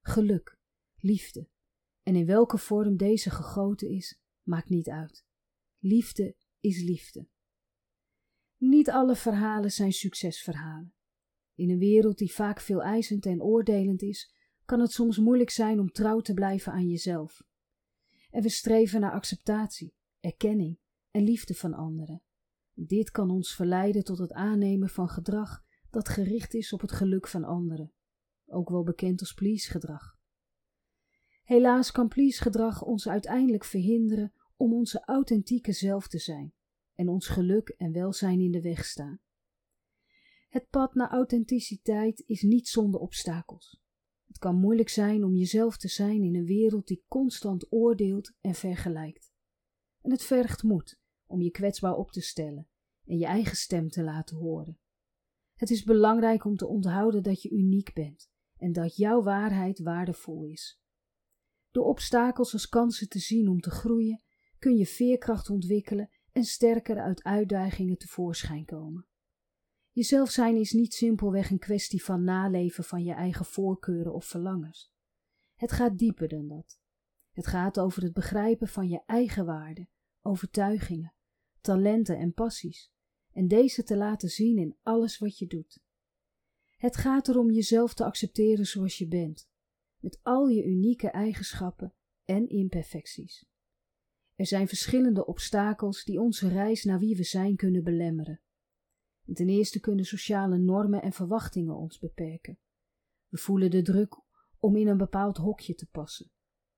geluk, 0.00 0.58
liefde. 0.96 1.48
En 2.02 2.16
in 2.16 2.26
welke 2.26 2.58
vorm 2.58 2.96
deze 2.96 3.30
gegoten 3.30 3.88
is, 3.88 4.20
maakt 4.42 4.68
niet 4.68 4.88
uit. 4.88 5.24
Liefde 5.78 6.36
is 6.60 6.82
liefde. 6.82 7.28
Niet 8.56 8.90
alle 8.90 9.16
verhalen 9.16 9.72
zijn 9.72 9.92
succesverhalen. 9.92 10.94
In 11.54 11.70
een 11.70 11.78
wereld 11.78 12.18
die 12.18 12.32
vaak 12.32 12.60
veel 12.60 12.82
eisend 12.82 13.26
en 13.26 13.42
oordelend 13.42 14.02
is, 14.02 14.34
kan 14.70 14.80
het 14.80 14.92
soms 14.92 15.18
moeilijk 15.18 15.50
zijn 15.50 15.80
om 15.80 15.92
trouw 15.92 16.20
te 16.20 16.34
blijven 16.34 16.72
aan 16.72 16.88
jezelf. 16.88 17.42
En 18.30 18.42
we 18.42 18.48
streven 18.48 19.00
naar 19.00 19.12
acceptatie, 19.12 19.94
erkenning 20.20 20.78
en 21.10 21.22
liefde 21.22 21.54
van 21.54 21.74
anderen. 21.74 22.22
Dit 22.74 23.10
kan 23.10 23.30
ons 23.30 23.54
verleiden 23.54 24.04
tot 24.04 24.18
het 24.18 24.32
aannemen 24.32 24.88
van 24.88 25.08
gedrag 25.08 25.64
dat 25.90 26.08
gericht 26.08 26.54
is 26.54 26.72
op 26.72 26.80
het 26.80 26.92
geluk 26.92 27.28
van 27.28 27.44
anderen, 27.44 27.92
ook 28.46 28.68
wel 28.68 28.82
bekend 28.82 29.20
als 29.20 29.34
please-gedrag. 29.34 30.18
Helaas 31.42 31.90
kan 31.90 32.08
please-gedrag 32.08 32.82
ons 32.82 33.08
uiteindelijk 33.08 33.64
verhinderen 33.64 34.32
om 34.56 34.74
onze 34.74 35.04
authentieke 35.04 35.72
zelf 35.72 36.08
te 36.08 36.18
zijn 36.18 36.54
en 36.94 37.08
ons 37.08 37.28
geluk 37.28 37.68
en 37.68 37.92
welzijn 37.92 38.40
in 38.40 38.50
de 38.50 38.60
weg 38.60 38.84
staan. 38.84 39.20
Het 40.48 40.68
pad 40.68 40.94
naar 40.94 41.10
authenticiteit 41.10 42.22
is 42.26 42.42
niet 42.42 42.68
zonder 42.68 43.00
obstakels. 43.00 43.80
Het 44.30 44.38
kan 44.38 44.56
moeilijk 44.56 44.88
zijn 44.88 45.24
om 45.24 45.34
jezelf 45.34 45.76
te 45.76 45.88
zijn 45.88 46.22
in 46.22 46.34
een 46.34 46.44
wereld 46.44 46.86
die 46.86 47.04
constant 47.08 47.72
oordeelt 47.72 48.32
en 48.40 48.54
vergelijkt. 48.54 49.32
En 50.00 50.10
het 50.10 50.22
vergt 50.22 50.62
moed 50.62 50.98
om 51.26 51.40
je 51.40 51.50
kwetsbaar 51.50 51.96
op 51.96 52.10
te 52.10 52.20
stellen 52.20 52.68
en 53.04 53.18
je 53.18 53.26
eigen 53.26 53.56
stem 53.56 53.88
te 53.88 54.02
laten 54.02 54.36
horen. 54.36 54.78
Het 55.54 55.70
is 55.70 55.84
belangrijk 55.84 56.44
om 56.44 56.56
te 56.56 56.66
onthouden 56.66 57.22
dat 57.22 57.42
je 57.42 57.50
uniek 57.50 57.92
bent 57.92 58.30
en 58.56 58.72
dat 58.72 58.96
jouw 58.96 59.22
waarheid 59.22 59.78
waardevol 59.78 60.44
is. 60.44 60.80
Door 61.70 61.84
obstakels 61.84 62.52
als 62.52 62.68
kansen 62.68 63.08
te 63.08 63.18
zien 63.18 63.48
om 63.48 63.60
te 63.60 63.70
groeien, 63.70 64.22
kun 64.58 64.76
je 64.76 64.86
veerkracht 64.86 65.50
ontwikkelen 65.50 66.10
en 66.32 66.44
sterker 66.44 67.00
uit 67.00 67.22
uitdagingen 67.22 67.98
tevoorschijn 67.98 68.64
komen. 68.64 69.09
Jezelf 69.92 70.30
zijn 70.30 70.56
is 70.56 70.72
niet 70.72 70.94
simpelweg 70.94 71.50
een 71.50 71.58
kwestie 71.58 72.04
van 72.04 72.24
naleven 72.24 72.84
van 72.84 73.04
je 73.04 73.12
eigen 73.12 73.44
voorkeuren 73.44 74.14
of 74.14 74.24
verlangens. 74.24 74.92
Het 75.54 75.72
gaat 75.72 75.98
dieper 75.98 76.28
dan 76.28 76.48
dat. 76.48 76.80
Het 77.30 77.46
gaat 77.46 77.78
over 77.78 78.02
het 78.02 78.12
begrijpen 78.12 78.68
van 78.68 78.88
je 78.88 79.02
eigen 79.06 79.44
waarden, 79.46 79.88
overtuigingen, 80.20 81.14
talenten 81.60 82.18
en 82.18 82.32
passies, 82.32 82.92
en 83.32 83.48
deze 83.48 83.82
te 83.82 83.96
laten 83.96 84.28
zien 84.28 84.58
in 84.58 84.76
alles 84.82 85.18
wat 85.18 85.38
je 85.38 85.46
doet. 85.46 85.80
Het 86.76 86.96
gaat 86.96 87.28
erom 87.28 87.50
jezelf 87.50 87.94
te 87.94 88.04
accepteren 88.04 88.66
zoals 88.66 88.98
je 88.98 89.08
bent, 89.08 89.48
met 89.98 90.18
al 90.22 90.48
je 90.48 90.64
unieke 90.64 91.10
eigenschappen 91.10 91.94
en 92.24 92.48
imperfecties. 92.48 93.44
Er 94.34 94.46
zijn 94.46 94.68
verschillende 94.68 95.26
obstakels 95.26 96.04
die 96.04 96.20
onze 96.20 96.48
reis 96.48 96.84
naar 96.84 96.98
wie 96.98 97.16
we 97.16 97.24
zijn 97.24 97.56
kunnen 97.56 97.84
belemmeren. 97.84 98.40
Ten 99.32 99.48
eerste 99.48 99.80
kunnen 99.80 100.04
sociale 100.04 100.58
normen 100.58 101.02
en 101.02 101.12
verwachtingen 101.12 101.76
ons 101.76 101.98
beperken. 101.98 102.58
We 103.28 103.38
voelen 103.38 103.70
de 103.70 103.82
druk 103.82 104.20
om 104.58 104.76
in 104.76 104.88
een 104.88 104.96
bepaald 104.96 105.36
hokje 105.36 105.74
te 105.74 105.86
passen, 105.86 106.30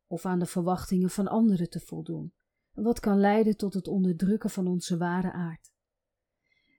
of 0.06 0.26
aan 0.26 0.38
de 0.38 0.46
verwachtingen 0.46 1.10
van 1.10 1.28
anderen 1.28 1.70
te 1.70 1.80
voldoen, 1.80 2.32
wat 2.72 3.00
kan 3.00 3.18
leiden 3.18 3.56
tot 3.56 3.74
het 3.74 3.88
onderdrukken 3.88 4.50
van 4.50 4.66
onze 4.66 4.96
ware 4.96 5.32
aard. 5.32 5.72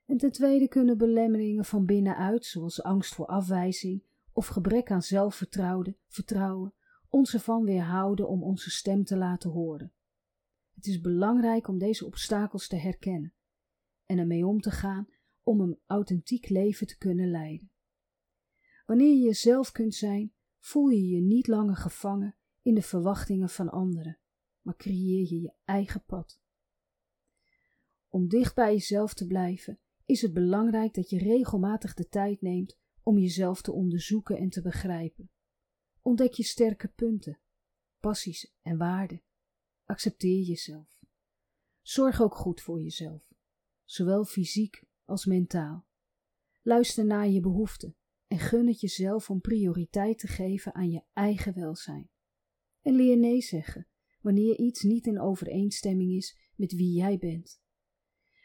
En 0.05 0.17
ten 0.17 0.31
tweede 0.31 0.67
kunnen 0.67 0.97
belemmeringen 0.97 1.65
van 1.65 1.85
binnenuit, 1.85 2.45
zoals 2.45 2.83
angst 2.83 3.13
voor 3.13 3.25
afwijzing 3.25 4.03
of 4.31 4.47
gebrek 4.47 4.91
aan 4.91 5.01
zelfvertrouwen, 5.01 5.97
vertrouwen, 6.07 6.73
ons 7.09 7.33
ervan 7.33 7.63
weerhouden 7.63 8.27
om 8.27 8.43
onze 8.43 8.69
stem 8.69 9.03
te 9.03 9.17
laten 9.17 9.49
horen. 9.49 9.93
Het 10.75 10.85
is 10.85 11.01
belangrijk 11.01 11.67
om 11.67 11.77
deze 11.77 12.05
obstakels 12.05 12.67
te 12.67 12.75
herkennen 12.75 13.33
en 14.05 14.17
ermee 14.17 14.45
om 14.45 14.61
te 14.61 14.71
gaan 14.71 15.07
om 15.43 15.59
een 15.61 15.79
authentiek 15.85 16.49
leven 16.49 16.87
te 16.87 16.97
kunnen 16.97 17.31
leiden. 17.31 17.71
Wanneer 18.85 19.13
je 19.13 19.23
jezelf 19.23 19.71
kunt 19.71 19.95
zijn, 19.95 20.33
voel 20.59 20.89
je 20.89 21.07
je 21.07 21.21
niet 21.21 21.47
langer 21.47 21.75
gevangen 21.75 22.35
in 22.61 22.73
de 22.73 22.81
verwachtingen 22.81 23.49
van 23.49 23.69
anderen, 23.69 24.19
maar 24.61 24.75
creëer 24.75 25.27
je 25.29 25.41
je 25.41 25.53
eigen 25.63 26.03
pad. 26.05 26.41
Om 28.07 28.27
dicht 28.27 28.55
bij 28.55 28.73
jezelf 28.73 29.13
te 29.13 29.27
blijven, 29.27 29.79
is 30.05 30.21
het 30.21 30.33
belangrijk 30.33 30.93
dat 30.93 31.09
je 31.09 31.17
regelmatig 31.17 31.93
de 31.93 32.07
tijd 32.07 32.41
neemt 32.41 32.79
om 33.03 33.17
jezelf 33.17 33.61
te 33.61 33.71
onderzoeken 33.71 34.37
en 34.37 34.49
te 34.49 34.61
begrijpen. 34.61 35.31
Ontdek 36.01 36.33
je 36.33 36.43
sterke 36.43 36.87
punten, 36.87 37.39
passies 37.99 38.55
en 38.61 38.77
waarden. 38.77 39.21
Accepteer 39.85 40.41
jezelf. 40.41 40.99
Zorg 41.81 42.21
ook 42.21 42.35
goed 42.35 42.61
voor 42.61 42.81
jezelf, 42.81 43.33
zowel 43.83 44.25
fysiek 44.25 44.83
als 45.05 45.25
mentaal. 45.25 45.85
Luister 46.61 47.05
naar 47.05 47.29
je 47.29 47.39
behoeften 47.39 47.95
en 48.27 48.39
gun 48.39 48.67
het 48.67 48.79
jezelf 48.79 49.29
om 49.29 49.41
prioriteit 49.41 50.19
te 50.19 50.27
geven 50.27 50.73
aan 50.73 50.89
je 50.89 51.03
eigen 51.13 51.53
welzijn. 51.53 52.09
En 52.81 52.95
leer 52.95 53.17
nee 53.17 53.41
zeggen 53.41 53.87
wanneer 54.21 54.57
iets 54.57 54.81
niet 54.81 55.07
in 55.07 55.19
overeenstemming 55.19 56.11
is 56.11 56.51
met 56.55 56.73
wie 56.73 56.93
jij 56.93 57.17
bent. 57.17 57.61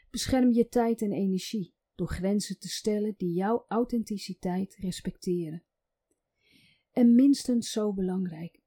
Bescherm 0.09 0.51
je 0.51 0.67
tijd 0.67 1.01
en 1.01 1.11
energie 1.11 1.73
door 1.95 2.07
grenzen 2.07 2.59
te 2.59 2.69
stellen 2.69 3.13
die 3.17 3.33
jouw 3.33 3.65
authenticiteit 3.67 4.75
respecteren. 4.75 5.63
En 6.91 7.15
minstens 7.15 7.71
zo 7.71 7.93
belangrijk, 7.93 8.61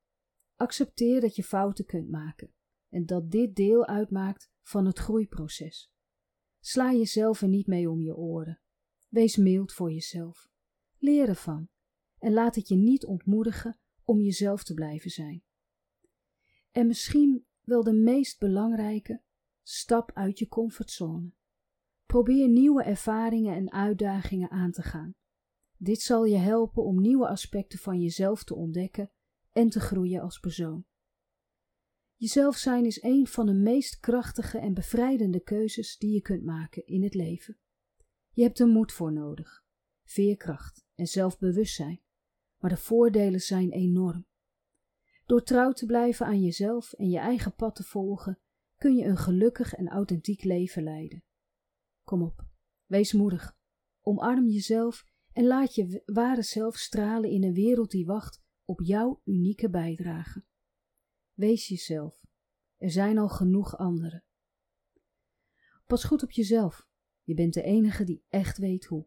accepteer 0.57 1.20
dat 1.20 1.37
je 1.37 1.42
fouten 1.42 1.87
kunt 1.87 2.11
maken 2.11 2.52
en 2.88 3.07
dat 3.07 3.31
dit 3.31 3.57
deel 3.57 3.87
uitmaakt 3.87 4.50
van 4.62 4.87
het 4.87 4.98
groeiproces. 4.98 5.91
Sla 6.64 6.92
jezelf 6.92 7.42
er 7.42 7.48
niet 7.48 7.66
mee 7.66 7.90
om 7.90 8.03
je 8.03 8.16
oren. 8.16 8.61
Wees 9.09 9.37
mild 9.37 9.72
voor 9.72 9.92
jezelf. 9.92 10.51
Leer 10.98 11.29
ervan 11.29 11.68
en 12.18 12.33
laat 12.33 12.55
het 12.55 12.68
je 12.68 12.75
niet 12.75 13.07
ontmoedigen 13.07 13.79
om 14.05 14.20
jezelf 14.20 14.64
te 14.64 14.75
blijven 14.75 15.11
zijn. 15.11 15.42
En 16.70 16.87
misschien 16.87 17.46
wel 17.61 17.83
de 17.83 17.92
meest 17.92 18.38
belangrijke, 18.38 19.22
stap 19.62 20.11
uit 20.14 20.38
je 20.38 20.48
comfortzone. 20.48 21.33
Probeer 22.07 22.48
nieuwe 22.48 22.83
ervaringen 22.83 23.55
en 23.55 23.72
uitdagingen 23.72 24.51
aan 24.51 24.70
te 24.70 24.83
gaan. 24.83 25.14
Dit 25.77 26.01
zal 26.01 26.25
je 26.25 26.37
helpen 26.37 26.85
om 26.85 27.01
nieuwe 27.01 27.29
aspecten 27.29 27.79
van 27.79 28.01
jezelf 28.01 28.44
te 28.44 28.55
ontdekken 28.55 29.11
en 29.53 29.68
te 29.68 29.81
groeien 29.81 30.22
als 30.22 30.38
persoon. 30.38 30.85
Jezelf 32.22 32.56
zijn 32.56 32.85
is 32.85 33.02
een 33.02 33.26
van 33.26 33.46
de 33.46 33.54
meest 33.54 34.00
krachtige 34.00 34.58
en 34.58 34.74
bevrijdende 34.74 35.40
keuzes 35.40 35.98
die 35.98 36.12
je 36.12 36.20
kunt 36.20 36.44
maken 36.44 36.87
in 36.87 37.02
het 37.02 37.14
leven. 37.14 37.58
Je 38.30 38.42
hebt 38.42 38.58
er 38.58 38.66
moed 38.66 38.92
voor 38.92 39.12
nodig, 39.12 39.64
veerkracht 40.04 40.85
en 40.94 41.06
zelfbewustzijn, 41.06 42.00
maar 42.58 42.70
de 42.70 42.76
voordelen 42.76 43.40
zijn 43.40 43.70
enorm. 43.70 44.26
Door 45.26 45.42
trouw 45.42 45.72
te 45.72 45.87
blijven 45.87 46.26
aan 46.26 46.42
jezelf 46.42 46.92
en 46.92 47.08
je 47.08 47.18
eigen 47.18 47.54
pad 47.54 47.74
te 47.74 47.82
volgen, 47.82 48.38
kun 48.76 48.96
je 48.96 49.04
een 49.04 49.16
gelukkig 49.16 49.74
en 49.74 49.88
authentiek 49.88 50.44
leven 50.44 50.82
leiden. 50.82 51.24
Kom 52.04 52.22
op, 52.22 52.44
wees 52.87 53.12
moedig, 53.12 53.56
omarm 54.00 54.48
jezelf 54.48 55.06
en 55.32 55.46
laat 55.46 55.74
je 55.74 56.02
ware 56.06 56.42
zelf 56.42 56.76
stralen 56.76 57.30
in 57.30 57.44
een 57.44 57.54
wereld 57.54 57.90
die 57.90 58.06
wacht 58.06 58.42
op 58.64 58.80
jouw 58.80 59.20
unieke 59.24 59.70
bijdrage. 59.70 60.44
Wees 61.42 61.68
jezelf. 61.68 62.24
Er 62.76 62.90
zijn 62.90 63.18
al 63.18 63.28
genoeg 63.28 63.78
anderen. 63.78 64.24
Pas 65.87 66.05
goed 66.05 66.22
op 66.22 66.31
jezelf. 66.31 66.87
Je 67.22 67.35
bent 67.35 67.55
de 67.55 67.62
enige 67.62 68.05
die 68.05 68.24
echt 68.28 68.59
weet 68.59 68.85
hoe. 68.85 69.07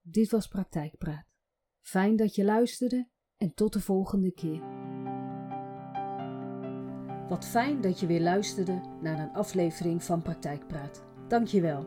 Dit 0.00 0.30
was 0.30 0.48
Praktijkpraat. 0.48 1.26
Fijn 1.80 2.16
dat 2.16 2.34
je 2.34 2.44
luisterde 2.44 3.08
en 3.36 3.54
tot 3.54 3.72
de 3.72 3.80
volgende 3.80 4.32
keer. 4.32 4.60
Wat 7.28 7.44
fijn 7.44 7.80
dat 7.80 8.00
je 8.00 8.06
weer 8.06 8.22
luisterde 8.22 8.80
naar 9.02 9.18
een 9.18 9.34
aflevering 9.34 10.02
van 10.02 10.22
Praktijkpraat. 10.22 11.04
Dank 11.28 11.46
je 11.46 11.60
wel. 11.60 11.84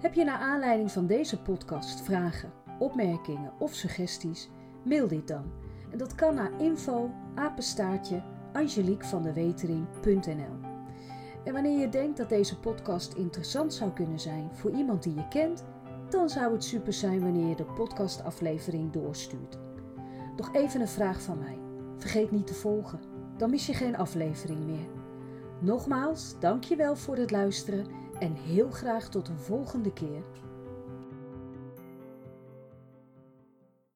Heb 0.00 0.14
je 0.14 0.24
naar 0.24 0.38
aanleiding 0.38 0.92
van 0.92 1.06
deze 1.06 1.42
podcast 1.42 2.00
vragen, 2.00 2.52
opmerkingen 2.78 3.60
of 3.60 3.74
suggesties? 3.74 4.48
Mail 4.84 5.08
dit 5.08 5.28
dan. 5.28 5.65
En 5.90 5.98
dat 5.98 6.14
kan 6.14 6.34
naar 6.34 6.60
info 6.60 7.10
apenstaartje 7.34 8.22
angeliquevandewetering.nl 8.52 10.68
En 11.44 11.52
wanneer 11.52 11.80
je 11.80 11.88
denkt 11.88 12.16
dat 12.16 12.28
deze 12.28 12.60
podcast 12.60 13.12
interessant 13.12 13.74
zou 13.74 13.92
kunnen 13.92 14.20
zijn 14.20 14.50
voor 14.52 14.70
iemand 14.70 15.02
die 15.02 15.14
je 15.14 15.28
kent, 15.28 15.64
dan 16.08 16.28
zou 16.28 16.52
het 16.52 16.64
super 16.64 16.92
zijn 16.92 17.20
wanneer 17.20 17.48
je 17.48 17.56
de 17.56 17.64
podcastaflevering 17.64 18.92
doorstuurt. 18.92 19.58
Nog 20.36 20.54
even 20.54 20.80
een 20.80 20.88
vraag 20.88 21.22
van 21.22 21.38
mij. 21.38 21.58
Vergeet 21.96 22.30
niet 22.30 22.46
te 22.46 22.54
volgen, 22.54 23.00
dan 23.36 23.50
mis 23.50 23.66
je 23.66 23.74
geen 23.74 23.96
aflevering 23.96 24.64
meer. 24.64 24.88
Nogmaals, 25.60 26.34
dankjewel 26.40 26.96
voor 26.96 27.16
het 27.16 27.30
luisteren 27.30 27.86
en 28.18 28.34
heel 28.34 28.70
graag 28.70 29.08
tot 29.08 29.28
een 29.28 29.38
volgende 29.38 29.92
keer. 29.92 30.22